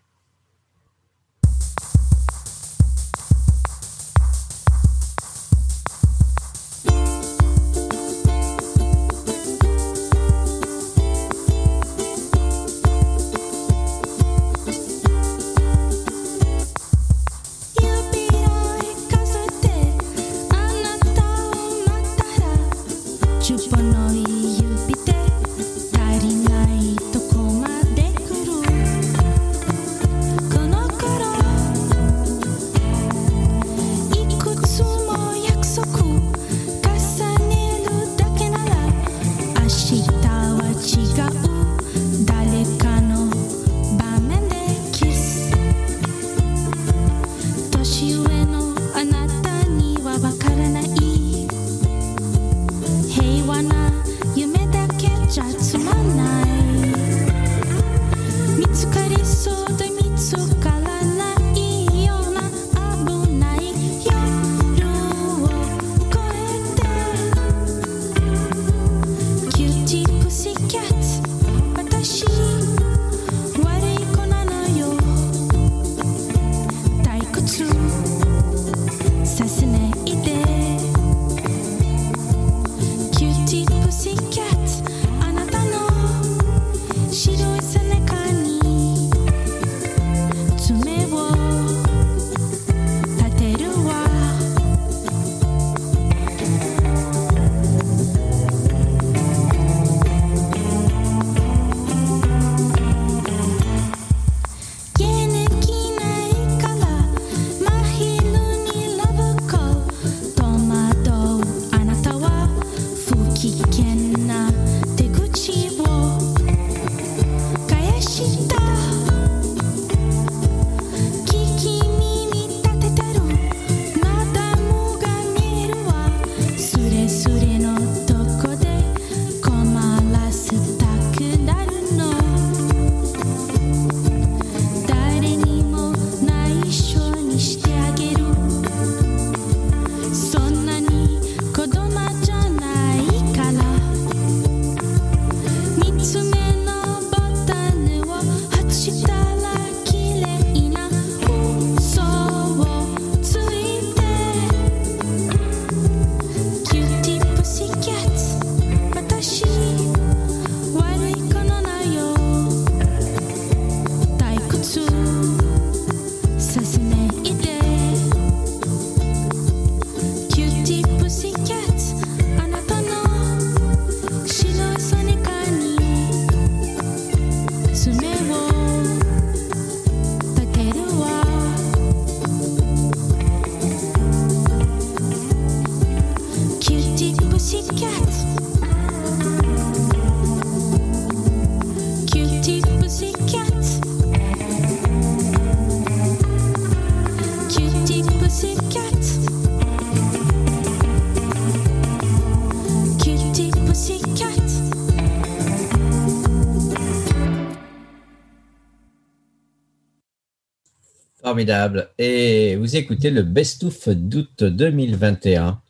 [211.31, 211.87] Formidable.
[211.97, 215.61] Et vous écoutez le Best of d'août 2021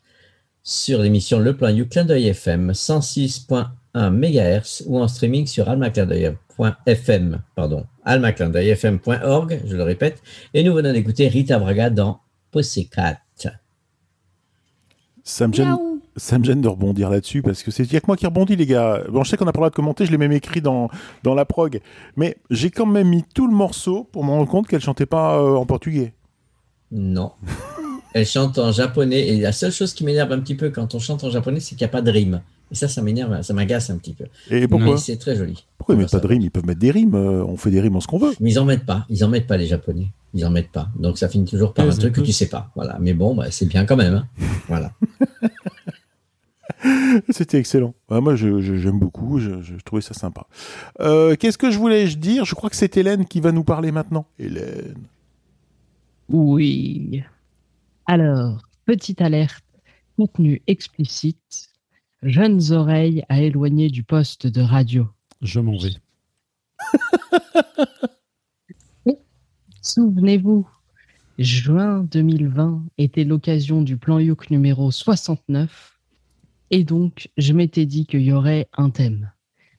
[0.63, 7.43] sur l'émission Le Plan You Clin d'œil FM 106.1 MHz ou en streaming sur almaclindeuil.fm,
[7.55, 10.23] pardon, almaclindeuilfm.org, je le répète.
[10.55, 13.19] Et nous venons d'écouter Rita Braga dans Pussycat.
[15.23, 15.77] Ça me gêne,
[16.17, 18.25] ça me gêne de rebondir là-dessus parce que c'est il y a que moi qui
[18.25, 19.01] rebondis les gars.
[19.09, 20.89] Bon, je sais qu'on a pas le droit de commenter, je l'ai même écrit dans
[21.23, 21.79] dans la prog,
[22.17, 25.37] mais j'ai quand même mis tout le morceau pour me rendre compte qu'elle chantait pas
[25.39, 26.13] euh, en portugais.
[26.91, 27.31] Non.
[28.13, 30.99] Elle chante en japonais et la seule chose qui m'énerve un petit peu quand on
[30.99, 32.41] chante en japonais, c'est qu'il n'y a pas de rime.
[32.69, 34.25] Et ça, ça m'énerve, ça m'agace un petit peu.
[34.49, 35.65] Et pourquoi Mais c'est très joli.
[35.77, 37.15] Pourquoi ils mettent pas de rimes Ils peuvent mettre des rimes.
[37.15, 38.33] euh, on fait des rimes en ce qu'on veut.
[38.41, 39.05] Mais ils en mettent pas.
[39.09, 40.07] Ils en mettent pas les Japonais.
[40.33, 40.89] Ils en mettent pas.
[40.97, 42.69] Donc ça finit toujours par un truc que tu sais pas.
[42.75, 42.97] Voilà.
[42.99, 44.13] Mais bon, bah, c'est bien quand même.
[44.13, 44.27] hein.
[44.67, 44.91] Voilà.
[47.29, 47.93] C'était excellent.
[48.09, 49.39] Ouais, moi, je- je- j'aime beaucoup.
[49.39, 50.47] Je, je trouvais ça sympa.
[50.99, 52.45] Euh, Qu'est-ce que je voulais je dire?
[52.45, 54.25] Je crois que c'est Hélène qui va nous parler maintenant.
[54.39, 54.95] Hélène.
[56.29, 57.23] Oui.
[58.07, 59.63] Alors, petite alerte,
[60.17, 61.69] contenu explicite,
[62.23, 65.07] jeunes oreilles à éloigner du poste de radio.
[65.41, 65.93] Je m'en vais.
[69.81, 70.67] Souvenez-vous,
[71.39, 75.99] juin 2020 était l'occasion du plan Youk numéro 69,
[76.71, 79.31] et donc je m'étais dit qu'il y aurait un thème.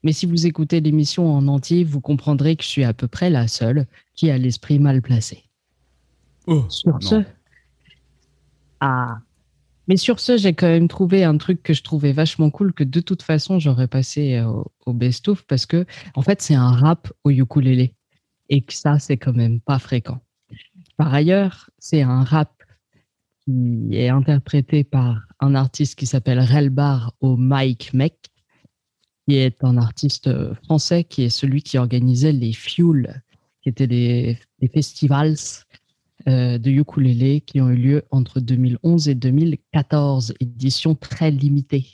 [0.05, 3.31] Mais si vous écoutez l'émission en entier, vous comprendrez que je suis à peu près
[3.31, 5.45] la seule qui a l'esprit mal placé.
[6.47, 7.01] Oh, Sur non.
[7.01, 7.25] ce.
[8.81, 9.19] Ah.
[9.89, 12.85] Mais sur ce, j'ai quand même trouvé un truc que je trouvais vachement cool que
[12.85, 16.71] de toute façon j'aurais passé euh, au, au best-of parce que en fait c'est un
[16.71, 17.95] rap au ukulélé
[18.49, 20.21] et que ça c'est quand même pas fréquent.
[20.97, 22.62] Par ailleurs, c'est un rap
[23.45, 28.31] qui est interprété par un artiste qui s'appelle Relbar au Mike Mec,
[29.27, 33.23] qui est un artiste euh, français qui est celui qui organisait les Fuel,
[33.63, 34.39] qui étaient des,
[34.73, 35.37] festivals
[36.29, 41.87] euh, de ukulélé qui ont eu lieu entre 2011 et 2014, édition très limitée.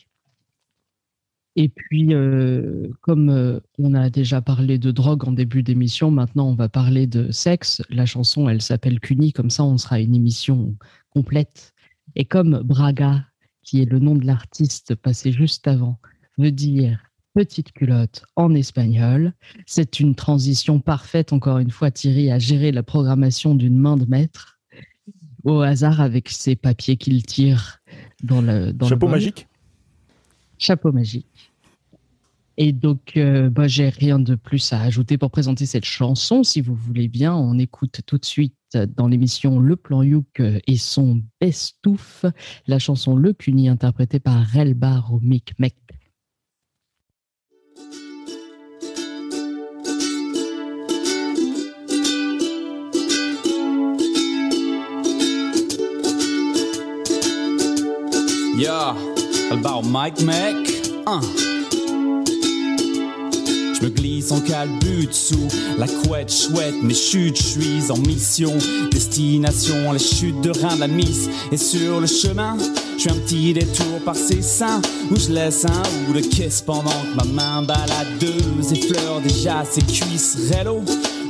[1.56, 6.54] Et puis, euh, comme on a déjà parlé de drogue en début d'émission, maintenant on
[6.54, 7.82] va parler de sexe.
[7.90, 10.76] La chanson, elle s'appelle Cuny, comme ça on sera une émission
[11.18, 11.74] complète.
[12.14, 13.24] Et comme Braga,
[13.64, 15.98] qui est le nom de l'artiste passé juste avant,
[16.38, 17.02] veut dire
[17.34, 19.32] petite culotte en espagnol,
[19.66, 24.06] c'est une transition parfaite, encore une fois, Thierry a géré la programmation d'une main de
[24.06, 24.60] maître
[25.42, 27.78] au hasard avec ses papiers qu'il tire
[28.22, 29.48] dans le dans Chapeau magique
[30.58, 31.52] Chapeau magique.
[32.56, 36.42] Et donc, euh, bah, j'ai rien de plus à ajouter pour présenter cette chanson.
[36.42, 40.76] Si vous voulez bien, on écoute tout de suite dans l'émission Le Plan Youk et
[40.76, 42.24] son best-ouf,
[42.66, 45.74] la chanson Le Cuni interprétée par Relbar au Mic Mec.
[58.58, 58.96] Yeah,
[59.52, 60.56] about Mike Mac.
[61.06, 61.20] Hein.
[63.78, 65.46] Je me glisse en calbut sous
[65.78, 68.52] la couette chouette, mes chutes, je suis en mission.
[68.90, 71.28] Destination, les chutes de rein de la miss.
[71.52, 72.56] Et sur le chemin,
[72.98, 76.60] je fais un petit détour par ses seins, où je laisse un ou de caisse
[76.60, 80.36] pendant que ma main baladeuse effleure déjà ses cuisses.
[80.50, 80.82] Rello,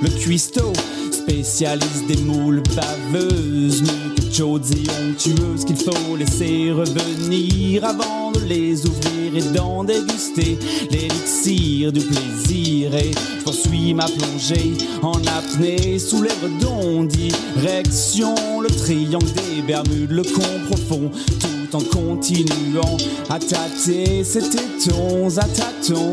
[0.03, 0.73] le cuistot,
[1.11, 8.87] spécialiste des moules baveuses, mieux que et onctueuses qu'il faut laisser revenir avant de les
[8.87, 10.57] ouvrir et d'en déguster
[10.91, 12.95] l'élixir du plaisir.
[12.95, 20.13] Et je poursuis ma plongée en apnée sous les redons, direction le triangle des Bermudes,
[20.13, 22.97] le con profond, tout en continuant
[23.29, 26.11] à tâter ces tétons à tâtons.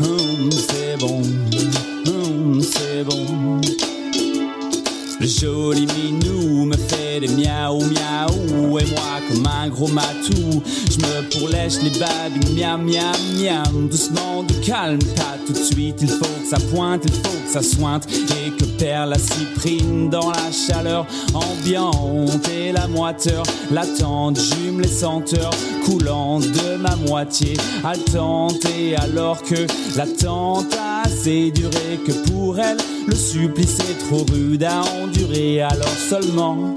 [0.00, 1.22] Hum, c'est bon,
[2.72, 3.60] c'est bon.
[5.20, 8.78] Le joli minou me fait des miaou miaou.
[8.78, 13.88] Et moi comme un gros matou Je me pourlèche les babines miam miam miam.
[13.88, 15.98] Doucement de calme, pas tout de suite.
[16.00, 18.08] Il faut que ça pointe, il faut que ça sointe.
[18.10, 22.48] Et que perd la cyprine dans la chaleur ambiante.
[22.48, 25.54] Et la moiteur latente Jume les senteurs
[25.84, 27.56] coulantes de ma moitié.
[27.84, 29.66] Haletante et alors que
[29.96, 35.88] l'attente a assez duré Que pour elle le supplice est trop rude à endurer Alors
[35.88, 36.74] seulement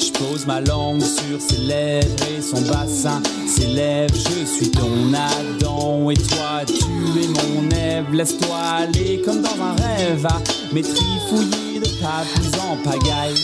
[0.00, 2.06] je pose ma langue sur ses lèvres
[2.36, 4.10] et son bassin s'élève.
[4.14, 8.12] Je suis ton Adam et toi tu es mon Ève.
[8.12, 10.40] Laisse-toi aller comme dans un rêve à
[10.72, 13.34] m'étrifouiller de papilles en pagaille,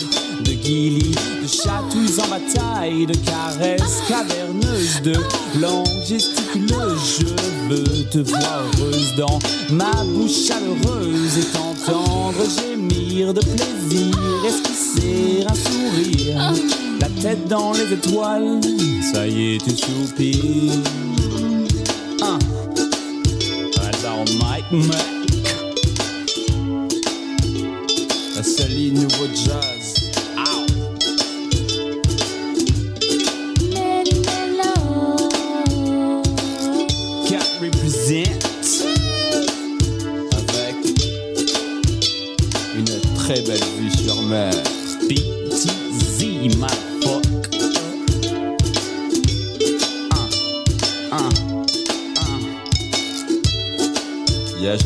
[0.43, 5.15] de guillis, de chatouilles en bataille, de caresses caverneuses, de
[5.59, 7.19] langues gesticuleuses.
[7.19, 9.39] Je veux te voir heureuse dans
[9.71, 14.15] ma bouche chaleureuse et t'entendre gémir de plaisir,
[14.45, 16.53] esquisser un sourire.
[16.99, 18.59] La tête dans les étoiles,
[19.13, 20.73] ça y est, tu soupires.
[22.21, 22.39] Un.
[23.79, 25.16] Albert Mike
[28.91, 30.07] Nouveau jazz.
[43.27, 44.53] Très belle vue sur mer.
[45.09, 47.25] BTZ, motherfuck.
[51.11, 51.29] Un, un,
[52.21, 52.39] un.
[54.61, 54.77] Yeah,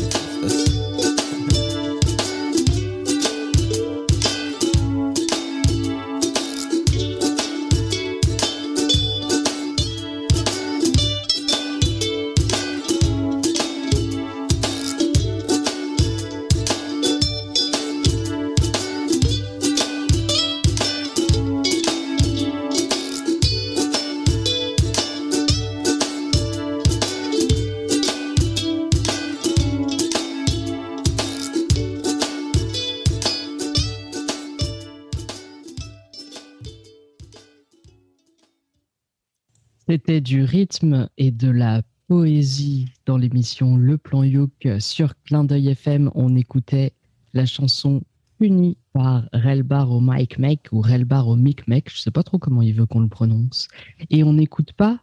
[39.92, 45.68] C'était du rythme et de la poésie dans l'émission Le Plan Youk sur Clin d'œil
[45.68, 46.10] FM.
[46.14, 46.94] On écoutait
[47.34, 48.00] la chanson
[48.38, 51.90] Puni par Relbar au Mike Mec ou Relbar au Mic Mec.
[51.94, 53.68] Je sais pas trop comment il veut qu'on le prononce.
[54.08, 54.98] Et on n'écoute pas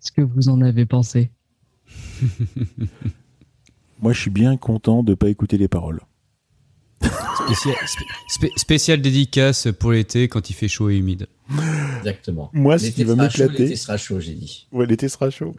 [0.00, 1.30] ce que vous en avez pensé.
[4.02, 6.00] Moi, je suis bien content de pas écouter les paroles.
[7.46, 11.26] Spécial, spé- spé- spécial dédicace pour l'été quand il fait chaud et humide.
[11.98, 12.48] Exactement.
[12.54, 14.66] Moi, ce L'été qui va sera chaud, m'éclater- L'été sera chaud, j'ai dit.
[14.72, 15.54] Ouais, l'été sera chaud.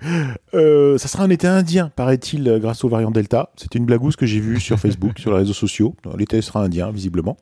[0.55, 3.51] Euh, ça sera un été indien, paraît-il, grâce au variant Delta.
[3.55, 5.95] C'était une blagousse que j'ai vue sur Facebook, sur les réseaux sociaux.
[6.17, 7.37] L'été sera indien, visiblement.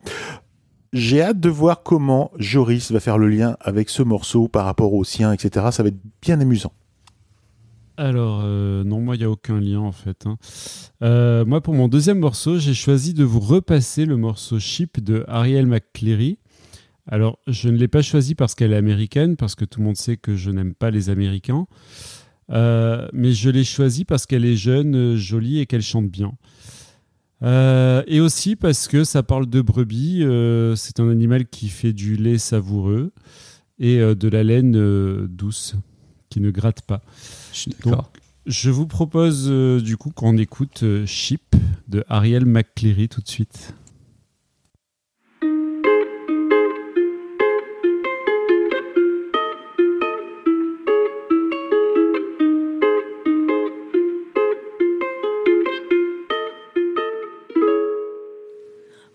[0.92, 4.94] J'ai hâte de voir comment Joris va faire le lien avec ce morceau par rapport
[4.94, 5.68] au sien, etc.
[5.72, 6.74] Ça va être bien amusant.
[7.96, 10.26] Alors, euh, non, moi, il n'y a aucun lien en fait.
[10.26, 10.38] hein.
[11.04, 15.24] Euh, moi, pour mon deuxième morceau, j'ai choisi de vous repasser le morceau Ship de
[15.28, 16.40] Ariel McCleary.
[17.08, 19.98] Alors, je ne l'ai pas choisi parce qu'elle est américaine, parce que tout le monde
[19.98, 21.68] sait que je n'aime pas les Américains.
[22.50, 26.34] Euh, mais je l'ai choisi parce qu'elle est jeune, jolie et qu'elle chante bien.
[28.08, 30.24] Et aussi parce que ça parle de brebis.
[30.78, 33.12] c'est un animal qui fait du lait savoureux
[33.80, 35.76] et de la laine douce
[36.34, 37.02] qui ne gratte pas.
[37.52, 38.12] Je suis Donc, d'accord.
[38.48, 41.56] je vous propose euh, du coup qu'on écoute euh, Ship
[41.88, 43.76] de Ariel McCleary tout de suite.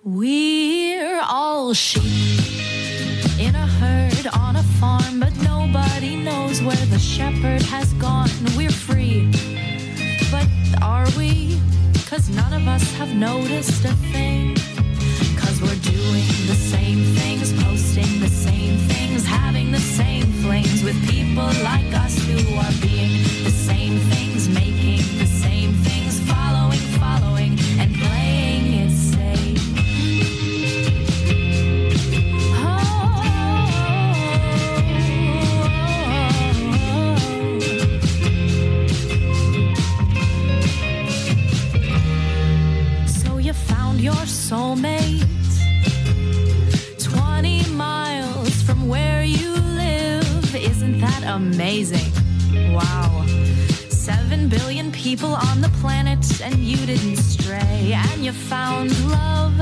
[0.04, 2.38] We're all sheep
[6.59, 8.28] knows where the shepherd has gone.
[8.56, 9.30] We're free,
[10.30, 10.46] but
[10.82, 11.61] are we?
[12.06, 14.56] Cause none of us have noticed a thing.
[15.36, 20.96] Cause we're doing the same things, posting the same things, having the same flames with
[21.09, 24.28] people like us who are being the same things,
[55.14, 59.59] people on the planet, and you didn't stray, and you found love.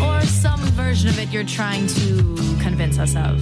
[0.00, 2.34] Or some version of it you're trying to
[2.66, 3.36] convince us of.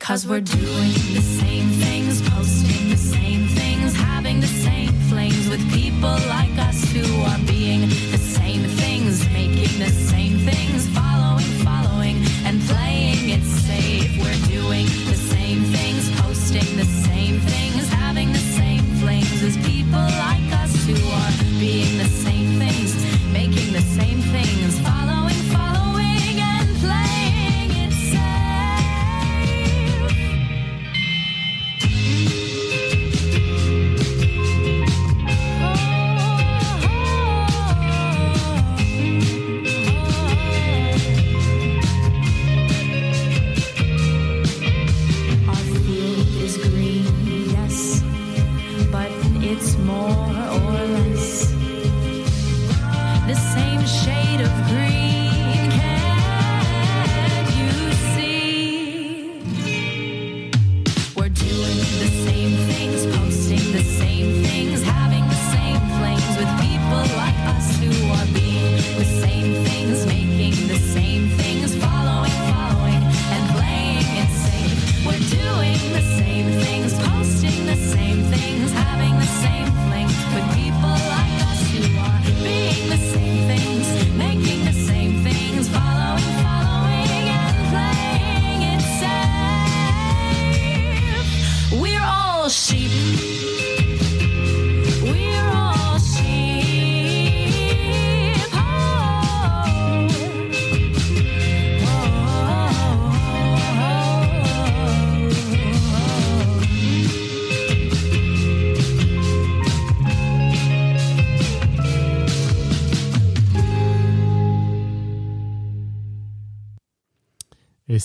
[0.00, 5.62] Cause we're doing the same things, posting the same things, having the same flames with
[5.72, 7.82] people like us who are being
[8.14, 10.69] the same things, making the same things,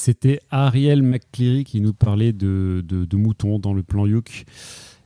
[0.06, 4.46] c'était Ariel McCleary qui nous parlait de, de, de moutons dans le plan Youk.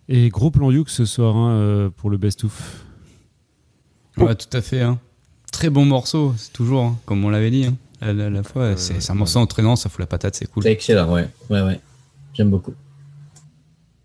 [0.09, 2.83] Et gros plan Youk ce soir hein, euh, pour le best-of.
[4.17, 4.81] Ouais, tout à fait.
[4.81, 4.99] hein.
[5.53, 7.65] Très bon morceau, c'est toujours, hein, comme on l'avait dit.
[7.65, 7.75] hein.
[8.01, 10.63] À la, la fois, c'est c'est un morceau entraînant, ça fout la patate, c'est cool.
[10.63, 11.27] C'est excellent, ouais.
[11.49, 11.79] Ouais, ouais.
[12.33, 12.73] J'aime beaucoup.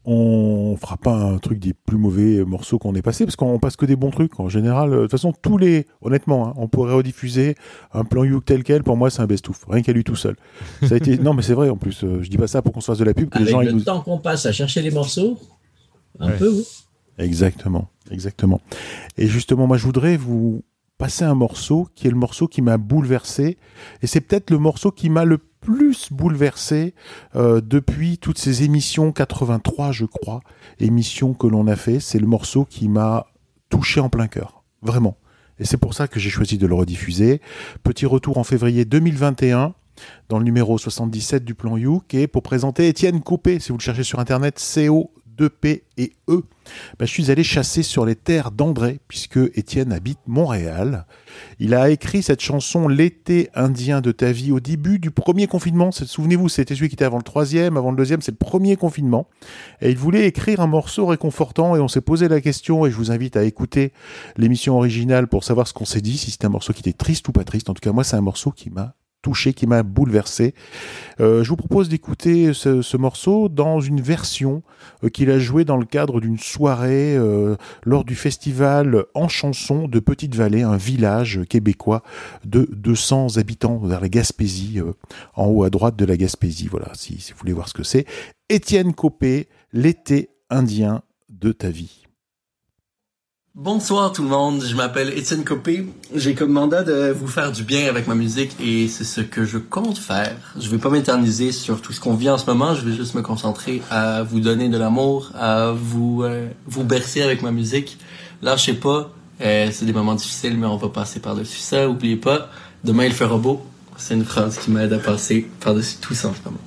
[0.06, 3.76] On fera pas un truc des plus mauvais morceaux qu'on ait passé parce qu'on passe
[3.76, 4.90] que des bons trucs en général.
[4.90, 7.54] De toute façon, tous les, honnêtement, hein, on pourrait rediffuser
[7.92, 8.82] un plan Youk tel quel.
[8.82, 10.36] Pour moi, c'est un best-of, rien qu'à lui tout seul.
[10.82, 11.70] Ça a été, non, mais c'est vrai.
[11.70, 13.30] En plus, euh, je dis pas ça pour qu'on se fasse de la pub.
[13.30, 13.80] Que les Avec gens, le nous...
[13.82, 15.38] temps qu'on passe à chercher les morceaux,
[16.20, 16.36] un Ouais.
[16.36, 16.66] peu, oui.
[17.18, 18.60] Exactement, exactement.
[19.16, 20.62] Et justement, moi, je voudrais vous
[20.98, 23.58] passer un morceau qui est le morceau qui m'a bouleversé.
[24.02, 26.94] Et c'est peut-être le morceau qui m'a le plus bouleversé
[27.36, 30.40] euh, depuis toutes ces émissions 83, je crois,
[30.78, 32.00] émissions que l'on a fait.
[32.00, 33.26] C'est le morceau qui m'a
[33.70, 35.16] touché en plein cœur, vraiment.
[35.58, 37.40] Et c'est pour ça que j'ai choisi de le rediffuser.
[37.82, 39.74] Petit retour en février 2021
[40.28, 43.82] dans le numéro 77 du plan Youk et pour présenter Étienne Copé, si vous le
[43.82, 46.42] cherchez sur internet, CO 2P et E.
[46.98, 51.06] Ben, je suis allé chasser sur les terres d'André, puisque Étienne habite Montréal.
[51.58, 55.92] Il a écrit cette chanson L'été indien de ta vie au début du premier confinement.
[55.92, 59.28] Souvenez-vous, c'était celui qui était avant le troisième, avant le deuxième, c'est le premier confinement.
[59.80, 62.96] Et il voulait écrire un morceau réconfortant et on s'est posé la question et je
[62.96, 63.92] vous invite à écouter
[64.36, 67.28] l'émission originale pour savoir ce qu'on s'est dit, si c'était un morceau qui était triste
[67.28, 67.68] ou pas triste.
[67.68, 70.54] En tout cas, moi, c'est un morceau qui m'a touché, qui m'a bouleversé.
[71.18, 74.62] Euh, je vous propose d'écouter ce, ce morceau dans une version
[75.02, 79.88] euh, qu'il a jouée dans le cadre d'une soirée euh, lors du festival en chanson
[79.88, 82.02] de Petite-Vallée, un village québécois
[82.44, 84.80] de 200 habitants vers la Gaspésie,
[85.34, 86.68] en haut à droite de la Gaspésie.
[86.70, 88.04] Voilà, si, si vous voulez voir ce que c'est.
[88.50, 92.03] Étienne Copé, l'été indien de ta vie.
[93.56, 95.86] Bonsoir tout le monde, je m'appelle Étienne Copé.
[96.12, 99.44] J'ai comme mandat de vous faire du bien avec ma musique et c'est ce que
[99.44, 100.36] je compte faire.
[100.58, 103.14] Je vais pas m'éterniser sur tout ce qu'on vit en ce moment, je vais juste
[103.14, 107.96] me concentrer à vous donner de l'amour, à vous euh, vous bercer avec ma musique.
[108.42, 112.50] Lâchez pas, euh, c'est des moments difficiles mais on va passer par-dessus ça, oubliez pas,
[112.82, 113.64] demain il fera beau.
[113.96, 116.58] C'est une phrase qui m'aide à passer par-dessus tout ça en ce moment.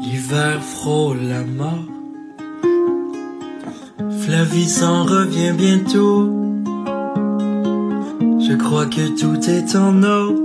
[0.00, 1.97] L'hiver frôle la mort.
[4.28, 6.28] Flavie s'en revient bientôt.
[8.46, 10.42] Je crois que tout est en ordre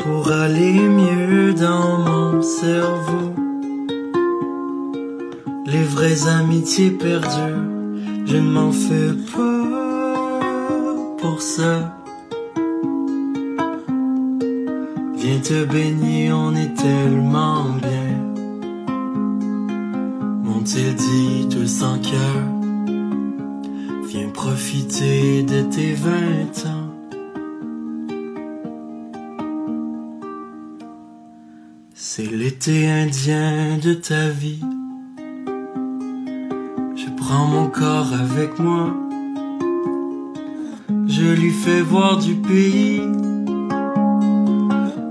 [0.00, 3.32] pour aller mieux dans mon cerveau.
[5.64, 7.64] Les vraies amitiés perdurent,
[8.26, 10.38] je ne m'en fais pas
[11.16, 11.96] pour ça.
[15.16, 18.18] Viens te baigner, on est tellement bien.
[20.42, 22.63] M'ont-ils dit tout sans cœur?
[24.34, 26.90] Profiter de tes vingt ans.
[31.94, 34.60] C'est l'été indien de ta vie.
[36.96, 38.92] Je prends mon corps avec moi.
[41.06, 43.02] Je lui fais voir du pays.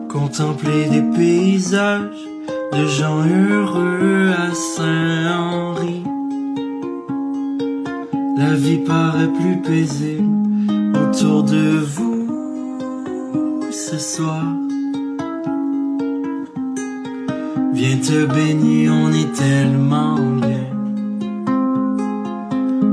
[0.09, 2.27] Contempler des paysages
[2.73, 6.03] de gens heureux à Saint-Henri.
[8.35, 14.43] La vie paraît plus paisible autour de vous ce soir.
[17.73, 20.67] Viens te baigner, on est tellement bien.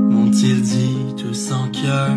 [0.09, 2.15] M'ont-ils dit tout sans cœur?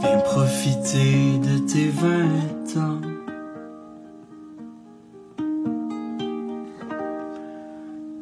[0.00, 3.00] Viens profiter de tes vingt ans.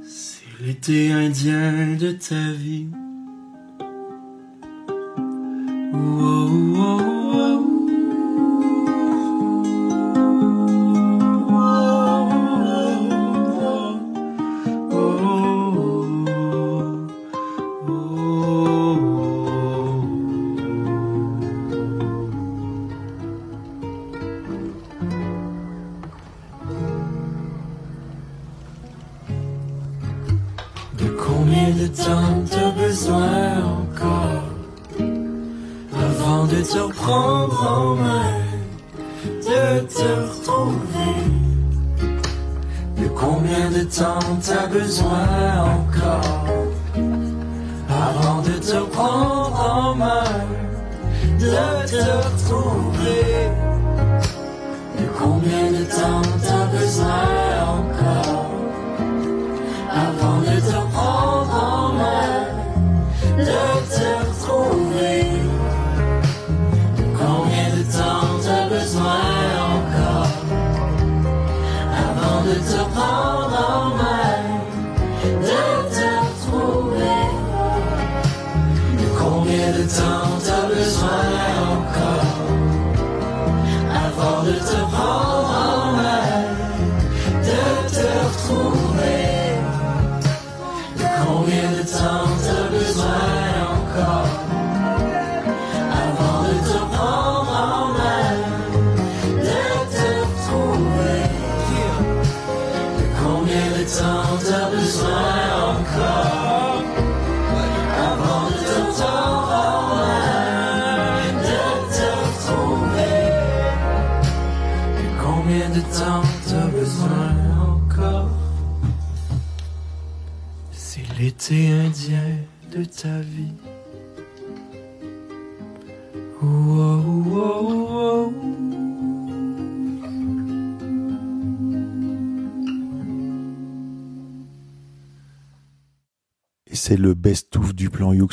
[0.02, 2.88] C'est l'été indien de ta vie.
[5.92, 6.59] De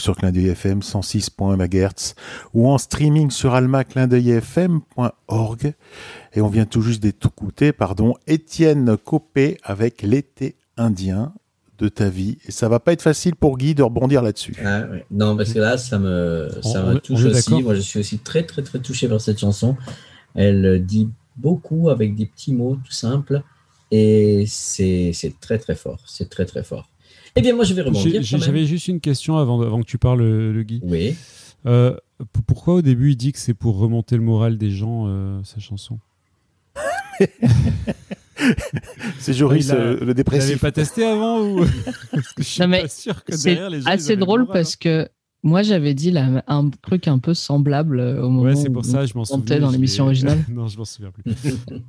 [0.08, 2.16] sur Clin d'œil FM 106.1 MHz
[2.54, 5.74] ou en streaming sur almaclindeuilfm.org.
[6.34, 11.34] Et on vient tout juste d'écouter, pardon, Étienne Copé avec l'été indien
[11.78, 12.38] de ta vie.
[12.48, 14.56] Et ça va pas être facile pour Guy de rebondir là-dessus.
[14.64, 15.06] Ah, ouais.
[15.12, 17.62] Non, parce que là, ça me, ça On- me touche aussi.
[17.62, 19.76] Moi, je suis aussi très, très, très touché par cette chanson.
[20.36, 23.42] Elle dit beaucoup avec des petits mots tout simples.
[23.92, 26.00] Et c'est c'est très, très fort.
[26.06, 26.88] C'est très, très fort.
[27.38, 28.22] Eh bien, moi, je vais rebondir.
[28.24, 30.80] J'avais juste une question avant, avant que tu parles, le, le Guy.
[30.84, 31.16] Oui.
[31.66, 31.96] Euh,
[32.46, 35.60] pourquoi au début il dit que c'est pour remonter le moral des gens, euh, sa
[35.60, 36.00] chanson?
[39.20, 40.62] C'est Joris, Il a- euh, le Vous l'avez dépressif.
[40.62, 41.66] pas testé avant ou?
[42.12, 43.90] Parce que je suis Non, mais pas sûr que C'est derrière les gens.
[43.90, 45.10] ils assez drôle moral, parce que
[45.44, 48.84] moi j'avais dit un truc un peu semblable euh, au moment Ouais, c'est pour où
[48.84, 49.40] ça, je m'en on souviens.
[49.40, 50.40] chantait dans l'émission originale.
[50.50, 51.24] non, je m'en souviens plus.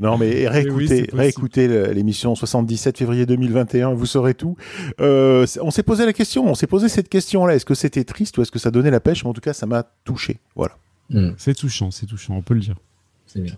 [0.00, 4.56] Non, mais réécoutez, l'émission 77 février 2021, vous saurez tout.
[5.00, 7.56] Euh, on s'est posé la question, on s'est posé cette question-là.
[7.56, 9.24] Est-ce que c'était triste ou est-ce que ça donnait la pêche?
[9.24, 10.38] Mais en tout cas, ça m'a touché.
[10.54, 10.76] Voilà.
[11.10, 12.76] Hmm, C'est touchant, c'est touchant, on peut le dire.
[13.26, 13.54] c'est bien.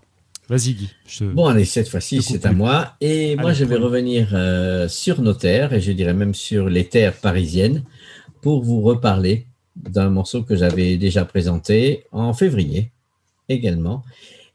[0.49, 0.89] Vas-y, Guy.
[1.07, 2.93] je te- Bon, allez, cette fois-ci, c'est à moi.
[3.01, 6.67] Et moi, Allez, je vais revenir euh, sur nos terres, et je dirais même sur
[6.69, 7.83] les terres parisiennes,
[8.41, 12.91] pour vous reparler d'un morceau que j'avais déjà présenté en février
[13.49, 14.03] également.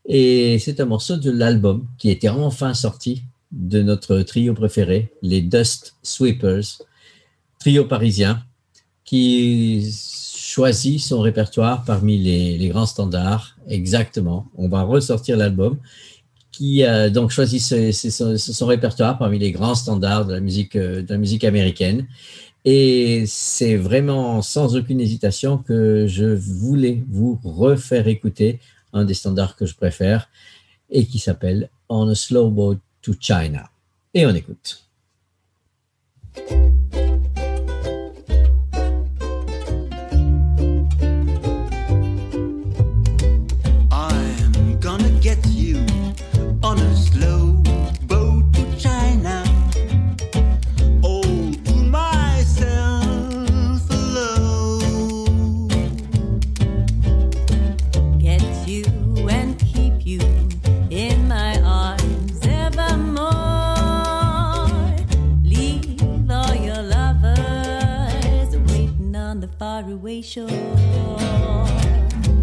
[0.04, 3.22] Et c'est un morceau de l'album qui était enfin sorti
[3.52, 6.82] de notre trio préféré, les Dust Sweepers,
[7.58, 8.42] trio parisien,
[9.04, 9.92] qui
[10.56, 13.56] choisit son répertoire parmi les, grands standards.
[13.68, 14.46] Exactement.
[14.56, 15.78] On va ressortir l'album
[16.50, 21.12] qui a donc choisi son, répertoire parmi les grands standards de la musique, euh, de
[21.12, 22.06] la musique américaine.
[22.68, 28.58] Et c'est vraiment sans aucune hésitation que je voulais vous refaire écouter
[28.92, 30.28] un des standards que je préfère
[30.90, 33.70] et qui s'appelle On a Slow Boat to China.
[34.14, 34.84] Et on écoute.
[69.36, 70.48] on the faraway shore.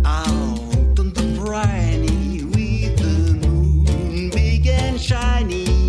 [0.05, 5.82] Out on the briny, with the moon big and shiny.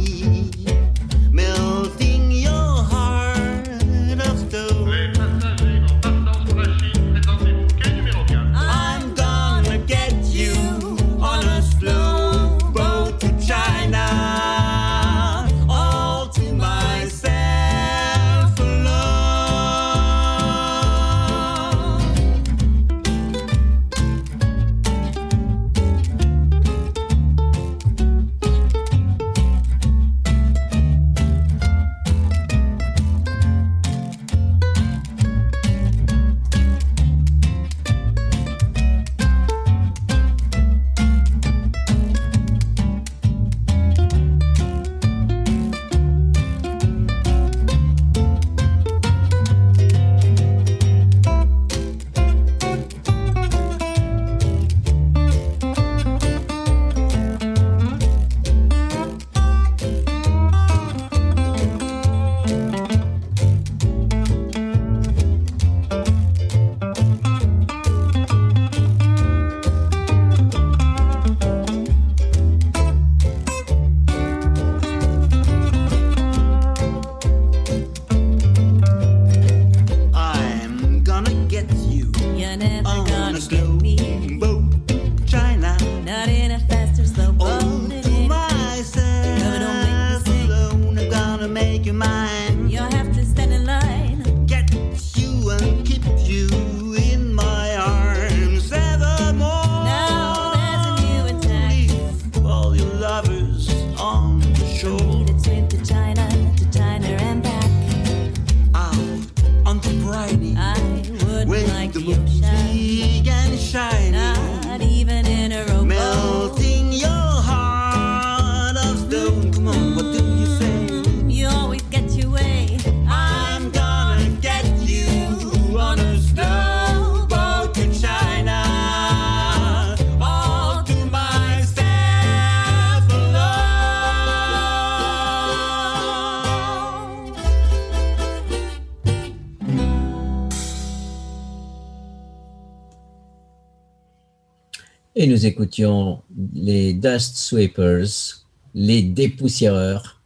[145.24, 146.20] Et nous écoutions
[146.52, 148.44] les Dust Sweepers,
[148.74, 150.20] les dépoussiéreurs,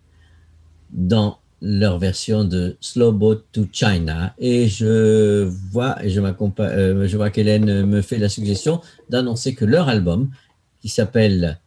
[0.90, 4.34] dans leur version de Slow Boat to China.
[4.40, 9.64] Et je vois, et je, euh, je vois qu'Hélène me fait la suggestion d'annoncer que
[9.64, 10.30] leur album,
[10.82, 11.60] qui s'appelle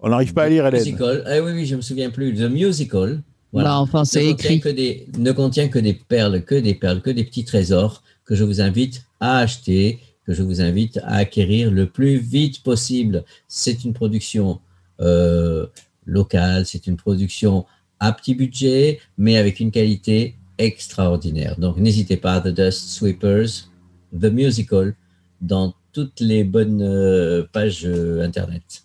[0.00, 0.80] On n'arrive pas à lire, Hélène.
[0.80, 3.20] Musical, ah oui, oui, je me souviens plus, The Musical,
[3.52, 4.60] Bah, enfin, c'est écrit.
[4.60, 8.34] que des- ne contient que des perles, que des perles, que des petits trésors que
[8.34, 13.24] je vous invite à acheter, que je vous invite à acquérir le plus vite possible.
[13.48, 14.60] C'est une production
[15.00, 15.66] euh,
[16.06, 17.66] locale, c'est une production
[17.98, 21.58] à petit budget, mais avec une qualité extraordinaire.
[21.58, 23.68] Donc n'hésitez pas, The Dust Sweepers,
[24.12, 24.94] The Musical,
[25.40, 28.84] dans toutes les bonnes euh, pages euh, Internet.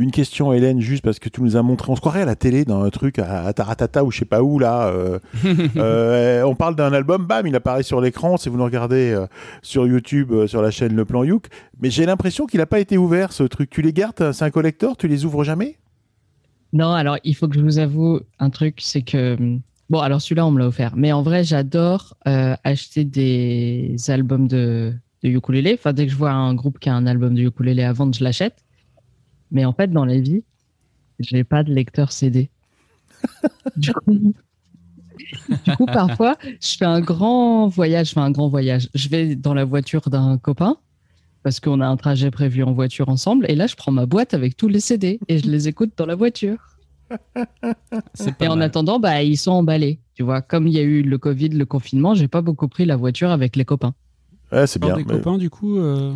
[0.00, 2.34] Une question, Hélène, juste parce que tu nous as montré, on se croirait à la
[2.34, 4.86] télé dans un truc à, à Taratata ou je sais pas où là.
[4.88, 5.18] euh,
[5.76, 8.38] euh, on parle d'un album, bam, il apparaît sur l'écran.
[8.38, 9.26] Si vous nous regardez euh,
[9.60, 11.48] sur YouTube, sur la chaîne Le Plan Youk,
[11.82, 13.68] mais j'ai l'impression qu'il n'a pas été ouvert ce truc.
[13.68, 15.76] Tu les gardes, c'est un collector, tu les ouvres jamais?
[16.72, 19.36] Non, alors il faut que je vous avoue un truc, c'est que
[19.90, 24.48] bon, alors celui-là on me l'a offert, mais en vrai j'adore euh, acheter des albums
[24.48, 25.74] de, de ukulélé.
[25.78, 28.14] Enfin, dès que je vois un groupe qui a un album de ukulélé à vendre,
[28.14, 28.64] je l'achète.
[29.50, 30.42] Mais en fait, dans la vie,
[31.18, 32.50] j'ai pas de lecteur CD.
[33.76, 34.12] du, coup,
[35.64, 38.88] du coup, parfois, je fais un grand voyage, je fais un grand voyage.
[38.94, 40.76] Je vais dans la voiture d'un copain
[41.42, 43.46] parce qu'on a un trajet prévu en voiture ensemble.
[43.48, 46.06] Et là, je prends ma boîte avec tous les CD et je les écoute dans
[46.06, 46.58] la voiture.
[48.40, 50.00] Et en attendant, bah, ils sont emballés.
[50.14, 52.84] Tu vois, comme il y a eu le Covid, le confinement, j'ai pas beaucoup pris
[52.84, 53.94] la voiture avec les copains.
[54.52, 54.94] Ouais, c'est bien.
[54.96, 56.14] mais copains, du coup, euh,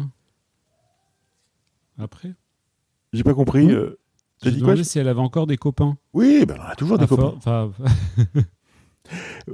[1.98, 2.34] après.
[3.14, 3.70] J'ai pas compris.
[3.70, 3.98] Euh,
[4.42, 5.96] Je T'as me dit quoi si elle avait encore des copains.
[6.12, 7.32] Oui, ben, on a toujours des Ah, copains.
[7.36, 7.70] Enfin,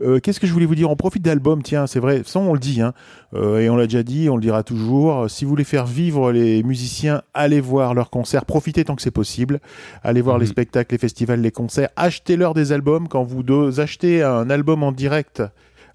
[0.01, 0.89] Euh, Qu'est-ce que je voulais vous dire?
[0.91, 2.95] On profite d'albums, tiens, c'est vrai, ça on le dit, hein,
[3.35, 5.29] euh, et on l'a déjà dit, on le dira toujours.
[5.29, 9.11] Si vous voulez faire vivre les musiciens, allez voir leurs concerts, profitez tant que c'est
[9.11, 9.59] possible.
[10.05, 11.89] Allez voir les spectacles, les festivals, les concerts.
[11.97, 13.09] Achetez-leur des albums.
[13.09, 13.43] Quand vous
[13.81, 15.43] achetez un album en direct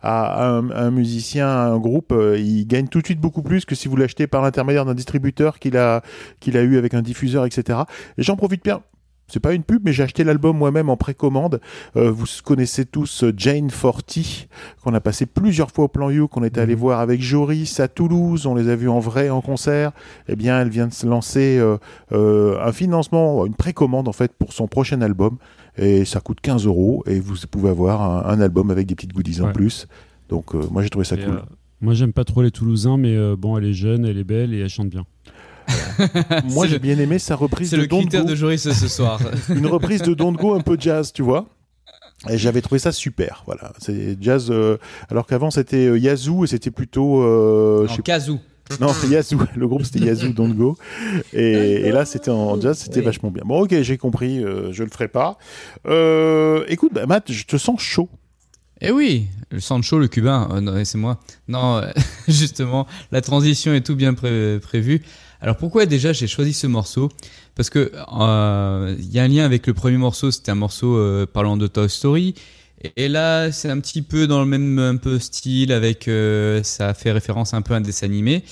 [0.05, 3.65] à un, un musicien, à un groupe, euh, il gagne tout de suite beaucoup plus
[3.65, 6.03] que si vous l'achetez par l'intermédiaire d'un distributeur qu'il a,
[6.39, 7.79] qu'il a eu avec un diffuseur, etc.
[8.17, 8.81] Et j'en profite bien.
[9.27, 11.59] C'est pas une pub, mais j'ai acheté l'album moi-même en précommande.
[11.95, 14.47] Euh, vous connaissez tous euh, Jane Forty,
[14.83, 17.87] qu'on a passé plusieurs fois au plan You, qu'on était allé voir avec Joris à
[17.87, 18.45] Toulouse.
[18.45, 19.93] On les a vus en vrai en concert.
[20.27, 21.59] Eh bien, elle vient de se lancer
[22.11, 25.37] euh, un financement, une précommande en fait pour son prochain album.
[25.78, 27.03] Et ça coûte 15 euros.
[27.07, 29.88] Et vous pouvez avoir un, un album avec des petites goodies en plus.
[30.30, 31.36] Donc, euh, moi, j'ai trouvé ça et, cool.
[31.36, 31.39] euh,
[31.82, 34.53] moi, j'aime pas trop les Toulousains, mais euh, bon, elle est jeune, elle est belle
[34.53, 35.05] et elle chante bien.
[36.45, 38.30] Moi, j'ai bien aimé sa reprise C'est de le Don't critère Go.
[38.30, 39.19] de Joris ce soir.
[39.49, 41.47] une reprise de Don't Go un peu jazz, tu vois.
[42.30, 43.73] Et j'avais trouvé ça super, voilà.
[43.80, 44.78] C'est jazz, euh,
[45.09, 47.21] alors qu'avant c'était euh, Yazoo et c'était plutôt.
[47.21, 48.39] Euh, kazoo.
[48.80, 49.39] Non, c'est Yazoo.
[49.55, 50.78] Le groupe c'était Yazoo Don't Go.
[51.34, 51.43] Et,
[51.88, 53.05] et là c'était en jazz, c'était Oui.
[53.05, 53.43] vachement bien.
[53.45, 55.38] Bon, ok, j'ai compris, euh, je le ferai pas.
[55.88, 58.09] Euh, écoute, bah, Matt, je te sens chaud.
[58.82, 61.20] Eh oui, le Sancho, le cubain, non, c'est moi.
[61.47, 61.91] Non, euh,
[62.28, 65.01] justement, la transition est tout bien pré- prévue.
[65.41, 67.09] Alors pourquoi déjà j'ai choisi ce morceau?
[67.55, 70.97] Parce que euh, il y a un lien avec le premier morceau, c'était un morceau
[70.97, 72.36] euh, parlant de Toy Story.
[72.95, 76.93] Et, là, c'est un petit peu dans le même un peu style, avec euh, ça
[76.93, 78.43] fait référence un peu à un dessin animé.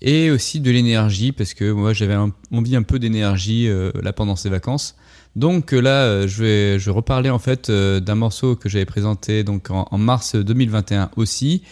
[0.00, 2.16] Et aussi de l'énergie, parce que moi j'avais
[2.50, 4.96] envie un peu d'énergie euh, là pendant ces vacances.
[5.36, 9.44] Donc euh, là, je vais, je vais reparler en fait d'un morceau que j'avais présenté
[9.44, 11.62] donc en, mars 2021 aussi,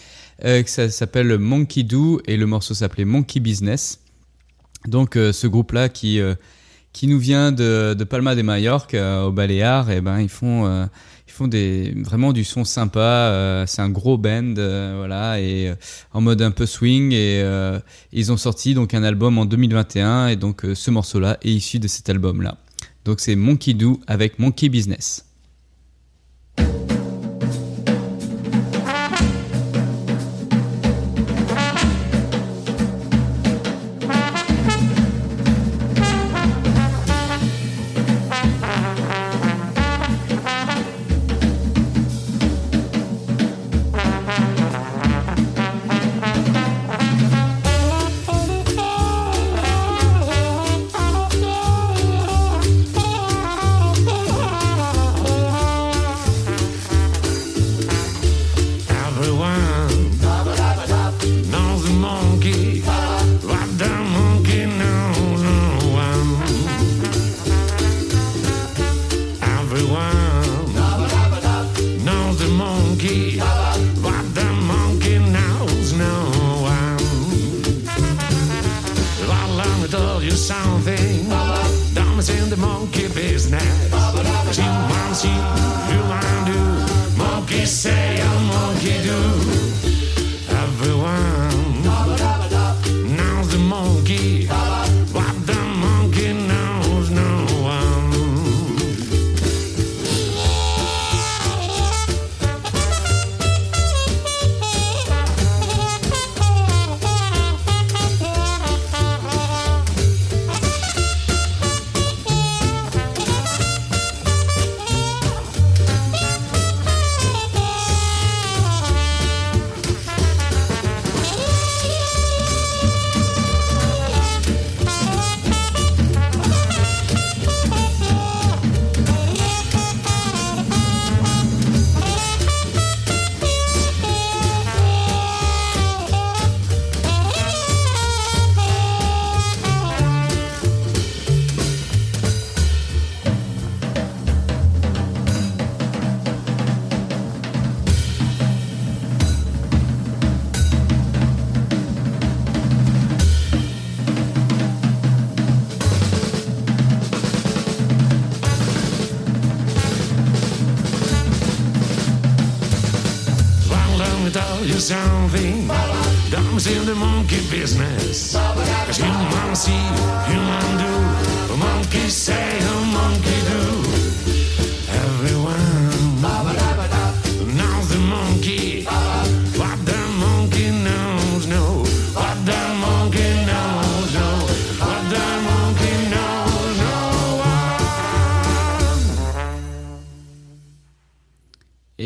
[0.41, 3.99] que ça s'appelle Monkey Do et le morceau s'appelait Monkey Business.
[4.87, 6.35] Donc ce groupe-là qui euh,
[6.91, 10.87] qui nous vient de, de Palma de Mallorca au Baléares, et ben ils font
[11.33, 12.99] ils font vraiment du son sympa.
[12.99, 15.75] euh, c'est un gros band, euh, voilà, et euh,
[16.11, 17.11] en mode un peu swing.
[17.11, 17.43] Et
[18.11, 21.87] ils ont sorti donc un album en 2021, et donc ce morceau-là est issu de
[21.87, 22.57] cet album-là.
[23.05, 25.25] Donc c'est Monkey Do avec Monkey Business.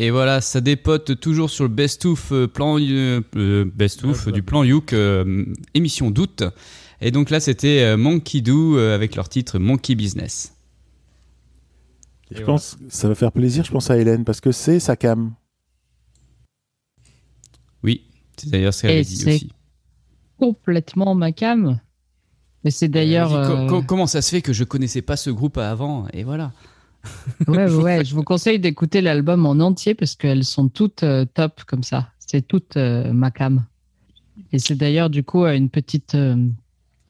[0.00, 4.62] Et voilà, ça dépote toujours sur le best-of euh, plan euh, euh, best-of du plan
[4.62, 5.44] Youk euh,
[5.74, 6.44] émission d'août.
[7.00, 10.54] Et donc là, c'était euh, Monkey Do euh, avec leur titre Monkey Business.
[12.30, 14.94] Je pense que ça va faire plaisir, je pense à Hélène, parce que c'est sa
[14.94, 15.34] cam.
[17.82, 18.04] Oui,
[18.36, 19.52] c'est d'ailleurs ce qu'elle dit c'est aussi.
[20.38, 21.80] complètement ma cam.
[22.62, 23.34] Mais c'est d'ailleurs.
[23.34, 26.06] Euh, comment ça se fait que je connaissais pas ce groupe avant?
[26.12, 26.52] Et voilà.
[27.46, 31.64] Ouais, ouais, je vous conseille d'écouter l'album en entier parce qu'elles sont toutes euh, top
[31.64, 32.10] comme ça.
[32.30, 33.64] C'est toute euh, ma cam.
[34.52, 36.36] Et c'est d'ailleurs du coup une petite, euh,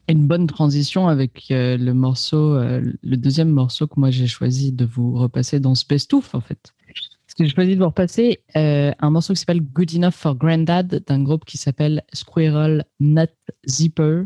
[0.08, 4.84] une bonne transition avec euh, le morceau, le deuxième morceau que moi j'ai choisi de
[4.84, 6.72] vous repasser dans ce best-of en fait.
[6.86, 11.02] Parce que j'ai choisi de vous repasser un morceau qui s'appelle Good Enough for Grandad
[11.06, 13.30] d'un groupe qui s'appelle Squirrel Nut
[13.68, 14.22] Zipper.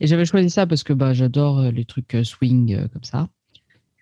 [0.00, 3.28] Et j'avais choisi ça parce que bah, j'adore les trucs swing comme ça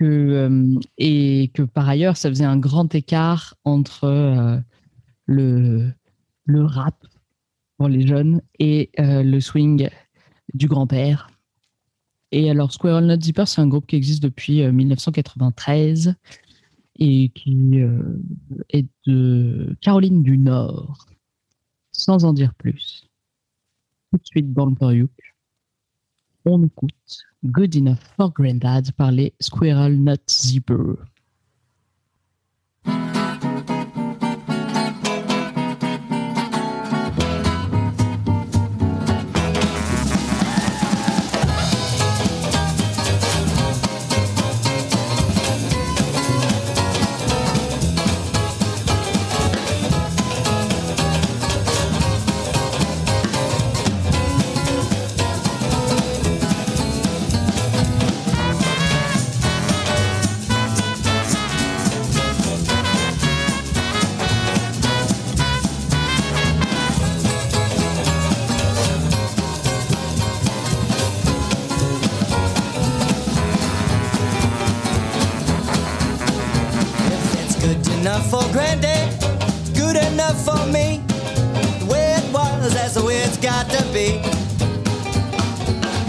[0.02, 4.58] euh, et que par ailleurs, ça faisait un grand écart entre euh,
[5.26, 5.90] le,
[6.44, 7.06] le rap
[7.76, 9.88] pour les jeunes et euh, le swing
[10.54, 11.30] du grand-père.
[12.30, 16.14] Et alors, Squirrel Nut Zipper, c'est un groupe qui existe depuis euh, 1993
[17.00, 17.80] et qui
[18.70, 21.06] est de Caroline du Nord.
[21.92, 23.08] Sans en dire plus.
[24.10, 25.10] Tout de suite dans le Periouk,
[26.48, 30.94] on écoute Good Enough for Grandad par les Squirrel Nut Zipper.
[78.08, 79.12] Enough for Granddad,
[79.60, 81.02] it's good enough for me.
[81.78, 84.22] The way it was, that's the way it's got to be.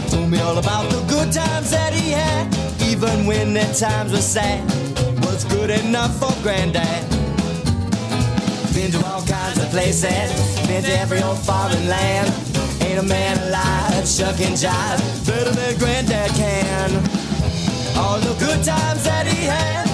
[0.10, 2.48] Told me all about the good times that he had,
[2.82, 4.64] even when the times were sad.
[5.26, 7.04] Was good enough for Granddad.
[8.74, 10.32] Been to all kinds of places,
[10.68, 12.32] been to every old foreign land.
[12.82, 16.92] Ain't a man alive, shucking jive, better than Granddad can.
[17.98, 19.89] All the good times that he had,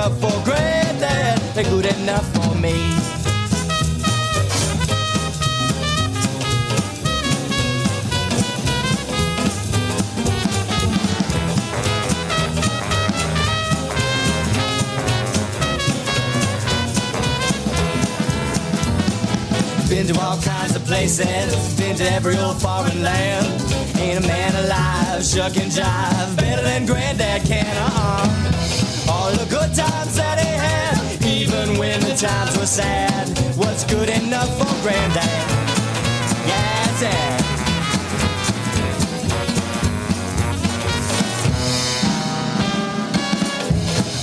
[0.00, 1.38] enough for granddad.
[1.54, 2.72] They're good enough for me.
[19.88, 21.26] Been to all kinds of places.
[21.26, 23.46] places, been to every old foreign land.
[23.98, 28.69] Ain't a man alive, shuck and jive, better than granddad can, uh-uh.
[29.30, 34.08] All the good times that he had, even when the times were sad, what's good
[34.08, 35.46] enough for granddad?
[36.50, 37.40] Yeah, dad.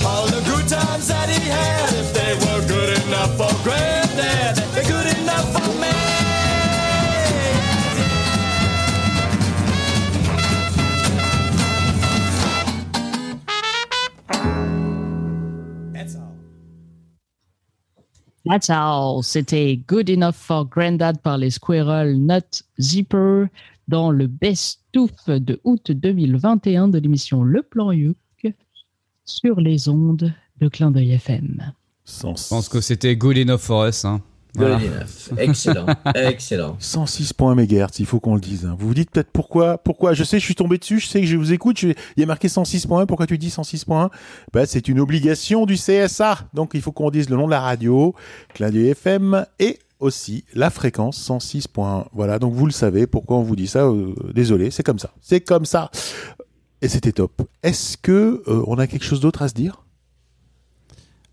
[0.06, 3.57] All the good times that he had, if they were good enough for
[18.58, 19.22] That's all.
[19.22, 23.46] C'était Good Enough for Grandad par les Squirrel Nut Zipper
[23.88, 28.18] dans le best-of de août 2021 de l'émission Le Plan Youk
[29.26, 31.72] sur les ondes de Clin d'œil FM.
[32.08, 34.04] Je pense que c'était good enough for us.
[34.06, 34.24] Hein.
[34.58, 34.80] Voilà.
[35.38, 35.86] Excellent.
[36.16, 36.78] Excellent.
[36.82, 38.66] 106.1 MHz, il faut qu'on le dise.
[38.66, 38.76] hein.
[38.78, 40.14] Vous vous dites peut-être pourquoi, pourquoi.
[40.14, 41.78] Je sais, je suis tombé dessus, je sais que je vous écoute.
[41.80, 43.06] je- Il y a marqué 106.1.
[43.06, 44.10] Pourquoi tu dis 106.1
[44.54, 46.40] bah, C'est une obligation du CSA.
[46.54, 48.14] Donc il faut qu'on dise le nom de la radio,
[48.54, 52.06] Clin d'œil FM et aussi la fréquence 106.1.
[52.14, 53.08] Voilà, donc vous le savez.
[53.08, 55.12] Pourquoi on vous dit ça euh, Désolé, c'est comme ça.
[55.22, 55.90] C'est comme ça.
[56.82, 57.42] Et c'était top.
[57.64, 59.84] Est-ce que euh, on a quelque chose d'autre à se dire?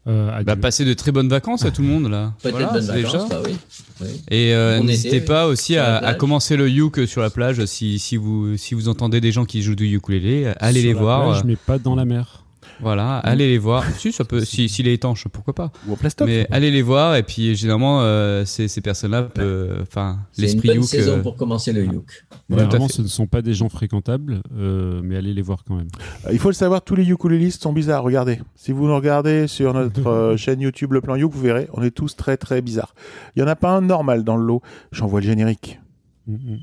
[0.07, 2.33] Bah, passer de très bonnes vacances à tout le monde là.
[2.43, 3.27] Peut-être Voilà, bonnes vacances, déjà.
[3.29, 3.57] bah oui.
[4.03, 4.09] oui.
[4.31, 8.17] Et euh, n'hésitez pas oui, aussi à, commencer le uke sur la plage si, si
[8.17, 11.31] vous si vous entendez des gens qui jouent du ukulélé, allez Sur les la voir.
[11.31, 12.44] plage, mais pas dans la mer.
[12.81, 13.85] Voilà, allez les voir.
[13.99, 15.71] si ça peut, si s'il est étanche, pourquoi pas.
[15.87, 16.27] Ou en plastoc.
[16.27, 20.47] Mais allez les voir et puis généralement euh, ces, ces personnes-là peuvent, enfin C'est une
[20.49, 20.85] l'esprit bonne uke.
[20.85, 22.25] saison euh, pour commencer le youk.
[22.49, 22.65] Voilà.
[22.65, 22.95] Vraiment, fait.
[22.95, 25.89] ce ne sont pas des gens fréquentables, euh, mais allez les voir quand même.
[26.33, 28.03] Il faut le savoir, tous les ukulélistes sont bizarres.
[28.03, 31.69] Regardez, si vous nous regardez sur notre euh, chaîne YouTube Le Plan Youk, vous verrez,
[31.73, 32.95] on est tous très très bizarres.
[33.37, 34.63] Il y en a pas un normal dans le lot.
[34.93, 35.81] J'envoie le générique.
[36.27, 36.57] Mm,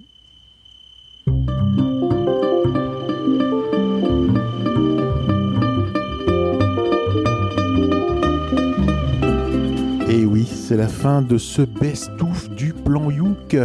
[1.28, 2.01] Et
[10.72, 13.58] c'est la fin de ce best-of du plan Youk,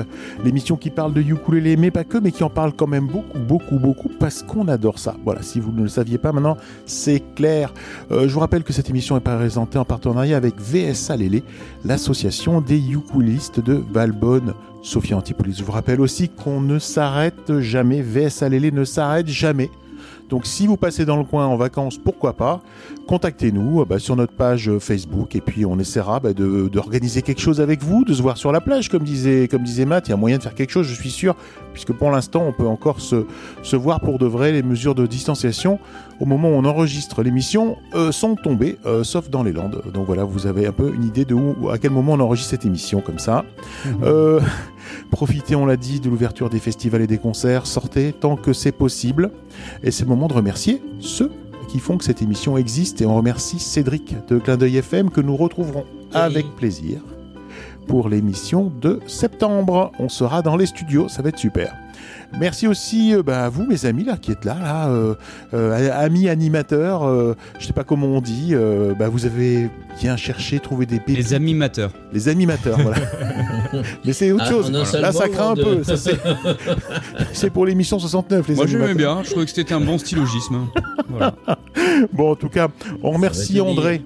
[0.44, 3.38] l'émission qui parle de ukulélé, mais pas que, mais qui en parle quand même beaucoup,
[3.38, 5.14] beaucoup, beaucoup, parce qu'on adore ça.
[5.24, 7.72] Voilà, si vous ne le saviez pas maintenant, c'est clair.
[8.10, 11.44] Euh, je vous rappelle que cette émission est présentée en partenariat avec VSA Lélé,
[11.84, 14.54] l'association des ukulélistes de Valbonne.
[14.82, 15.58] Sophia Antipolis.
[15.58, 19.70] Je vous rappelle aussi qu'on ne s'arrête jamais, VSA Lélé ne s'arrête jamais.
[20.28, 22.60] Donc si vous passez dans le coin en vacances, pourquoi pas,
[23.06, 27.40] contactez-nous euh, bah, sur notre page euh, Facebook et puis on essaiera bah, d'organiser quelque
[27.40, 30.08] chose avec vous, de se voir sur la plage comme disait, comme disait Matt.
[30.08, 31.34] Il y a moyen de faire quelque chose, je suis sûr,
[31.72, 33.26] puisque pour l'instant on peut encore se,
[33.62, 34.52] se voir pour de vrai.
[34.52, 35.78] Les mesures de distanciation
[36.20, 39.82] au moment où on enregistre l'émission euh, sont tombées, euh, sauf dans les Landes.
[39.92, 42.50] Donc voilà, vous avez un peu une idée de où, à quel moment on enregistre
[42.50, 43.44] cette émission comme ça.
[44.02, 44.40] Euh,
[45.10, 47.66] profitez, on l'a dit, de l'ouverture des festivals et des concerts.
[47.66, 49.30] Sortez tant que c'est possible.
[49.82, 51.30] Et c'est le moment de remercier ceux
[51.76, 53.02] qui font que cette émission existe.
[53.02, 55.84] Et on remercie Cédric de Clin d'œil FM que nous retrouverons
[56.14, 57.02] avec plaisir
[57.86, 59.92] pour l'émission de septembre.
[59.98, 61.74] On sera dans les studios, ça va être super.
[62.38, 65.14] Merci aussi euh, bah, à vous, mes amis, là, qui êtes là, là euh,
[65.54, 70.16] euh, amis animateurs, euh, je sais pas comment on dit, euh, bah, vous avez bien
[70.16, 71.16] cherché, trouvé des pépites.
[71.16, 71.92] Les animateurs.
[72.12, 72.98] Les animateurs, voilà.
[74.04, 74.72] Mais c'est autre Ah, chose.
[74.72, 75.82] Là, ça craint un peu.
[77.32, 80.66] c'est- pour l'émission 69, les Moi j'aimais bien, je trouvais que c'était un bon stylogisme.
[81.08, 81.34] Voilà.
[82.12, 82.66] Bon, en tout cas,
[83.02, 84.02] on remercie André.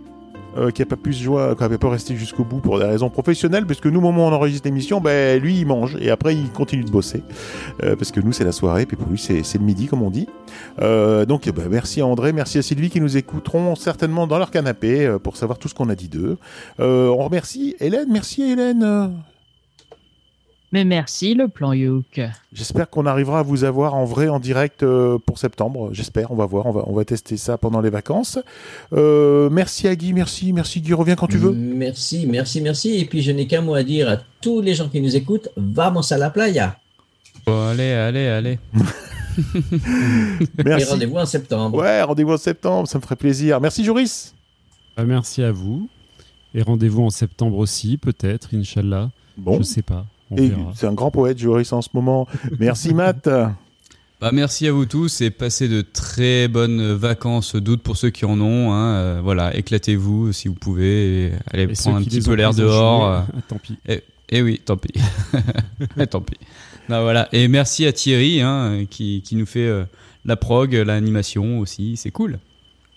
[0.56, 2.84] Euh, qui n'a pas pu se joindre, qui n'a pas rester jusqu'au bout pour des
[2.84, 5.96] raisons professionnelles, parce que nous, au moment où on enregistre l'émission, ben, lui, il mange,
[6.00, 7.22] et après, il continue de bosser,
[7.82, 10.02] euh, parce que nous, c'est la soirée, puis pour lui, c'est c'est le midi, comme
[10.02, 10.28] on dit.
[10.80, 14.50] Euh, donc, ben, merci à André, merci à Sylvie, qui nous écouteront certainement dans leur
[14.50, 16.38] canapé, euh, pour savoir tout ce qu'on a dit d'eux.
[16.78, 19.12] Euh, on remercie Hélène, merci Hélène.
[20.72, 22.20] Mais merci, le plan Youk.
[22.52, 25.90] J'espère qu'on arrivera à vous avoir en vrai, en direct euh, pour septembre.
[25.92, 28.38] J'espère, on va voir, on va, on va tester ça pendant les vacances.
[28.92, 31.50] Euh, merci à Guy, merci, merci Guy, reviens quand tu veux.
[31.50, 32.98] Merci, merci, merci.
[32.98, 35.48] Et puis je n'ai qu'un mot à dire à tous les gens qui nous écoutent.
[35.56, 36.78] Vamos a la playa.
[37.46, 38.58] Bon, allez, allez, allez.
[40.64, 40.86] Merci.
[40.86, 41.78] Et rendez-vous en septembre.
[41.78, 43.60] Ouais, rendez-vous en septembre, ça me ferait plaisir.
[43.60, 44.34] Merci Joris.
[44.96, 45.88] Bah, merci à vous.
[46.54, 49.10] Et rendez-vous en septembre aussi, peut-être, Inch'Allah.
[49.36, 49.58] Bon.
[49.58, 50.04] Je sais pas.
[50.36, 52.26] Et c'est un grand poète, Joris, en ce moment.
[52.58, 53.28] Merci Matt.
[54.20, 58.26] Bah, merci à vous tous et passez de très bonnes vacances d'août pour ceux qui
[58.26, 58.70] en ont.
[58.72, 58.92] hein.
[58.96, 61.26] Euh, voilà, éclatez-vous si vous pouvez.
[61.28, 63.06] Et allez Et prendre un petit peu l'air dehors.
[63.08, 63.20] euh.
[63.26, 63.76] Ah, tant pis.
[63.88, 64.92] Et, et oui, tant pis.
[65.98, 66.36] Et tant pis.
[66.90, 67.28] Non, voilà.
[67.32, 69.84] Et merci à Thierry hein, qui, qui nous fait euh,
[70.26, 71.96] la prog, l'animation aussi.
[71.96, 72.38] C'est cool.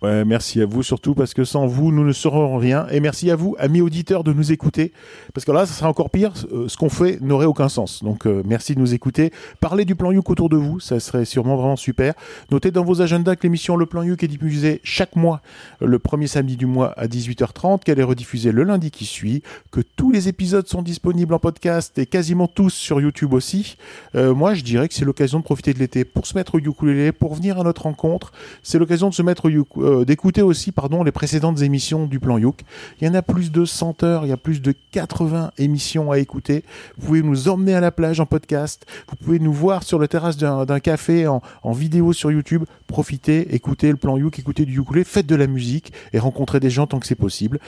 [0.03, 2.85] Ouais, merci à vous surtout parce que sans vous, nous ne serons rien.
[2.91, 4.91] Et merci à vous, amis auditeurs, de nous écouter.
[5.33, 6.33] Parce que là, ça sera encore pire.
[6.51, 8.03] Euh, Ce qu'on fait n'aurait aucun sens.
[8.03, 9.31] Donc, euh, merci de nous écouter.
[9.61, 10.81] Parlez du plan Youk autour de vous.
[10.81, 12.15] Ça serait sûrement vraiment super.
[12.51, 15.41] Notez dans vos agendas que l'émission Le plan Youk est diffusée chaque mois,
[15.79, 19.79] le premier samedi du mois à 18h30, qu'elle est rediffusée le lundi qui suit, que
[19.95, 23.77] tous les épisodes sont disponibles en podcast et quasiment tous sur YouTube aussi.
[24.15, 26.59] Euh, moi, je dirais que c'est l'occasion de profiter de l'été pour se mettre au
[26.59, 28.33] ukulélé, pour venir à notre rencontre.
[28.63, 32.19] C'est l'occasion de se mettre au uk- euh, d'écouter aussi, pardon, les précédentes émissions du
[32.19, 32.61] plan Youk.
[32.99, 36.11] Il y en a plus de 100 heures, il y a plus de 80 émissions
[36.11, 36.63] à écouter.
[36.97, 38.85] Vous pouvez nous emmener à la plage en podcast.
[39.09, 42.63] Vous pouvez nous voir sur la terrasse d'un café en, en vidéo sur YouTube.
[42.87, 46.69] Profitez, écoutez le plan Youk, écoutez du ukulélé, faites de la musique et rencontrez des
[46.69, 47.59] gens tant que c'est possible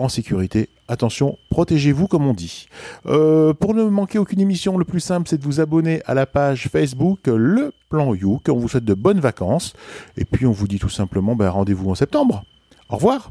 [0.00, 0.68] en sécurité.
[0.88, 2.66] Attention, protégez-vous comme on dit.
[3.06, 6.26] Euh, pour ne manquer aucune émission, le plus simple, c'est de vous abonner à la
[6.26, 8.48] page Facebook Le Plan Youk.
[8.48, 9.74] On vous souhaite de bonnes vacances.
[10.16, 12.44] Et puis, on vous dit tout simplement ben, rendez-vous en septembre.
[12.88, 13.30] Au revoir.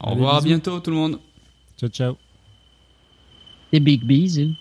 [0.00, 1.18] Au revoir, à bientôt tout le monde.
[1.78, 2.16] Ciao, ciao.
[3.72, 4.54] Des big bisous.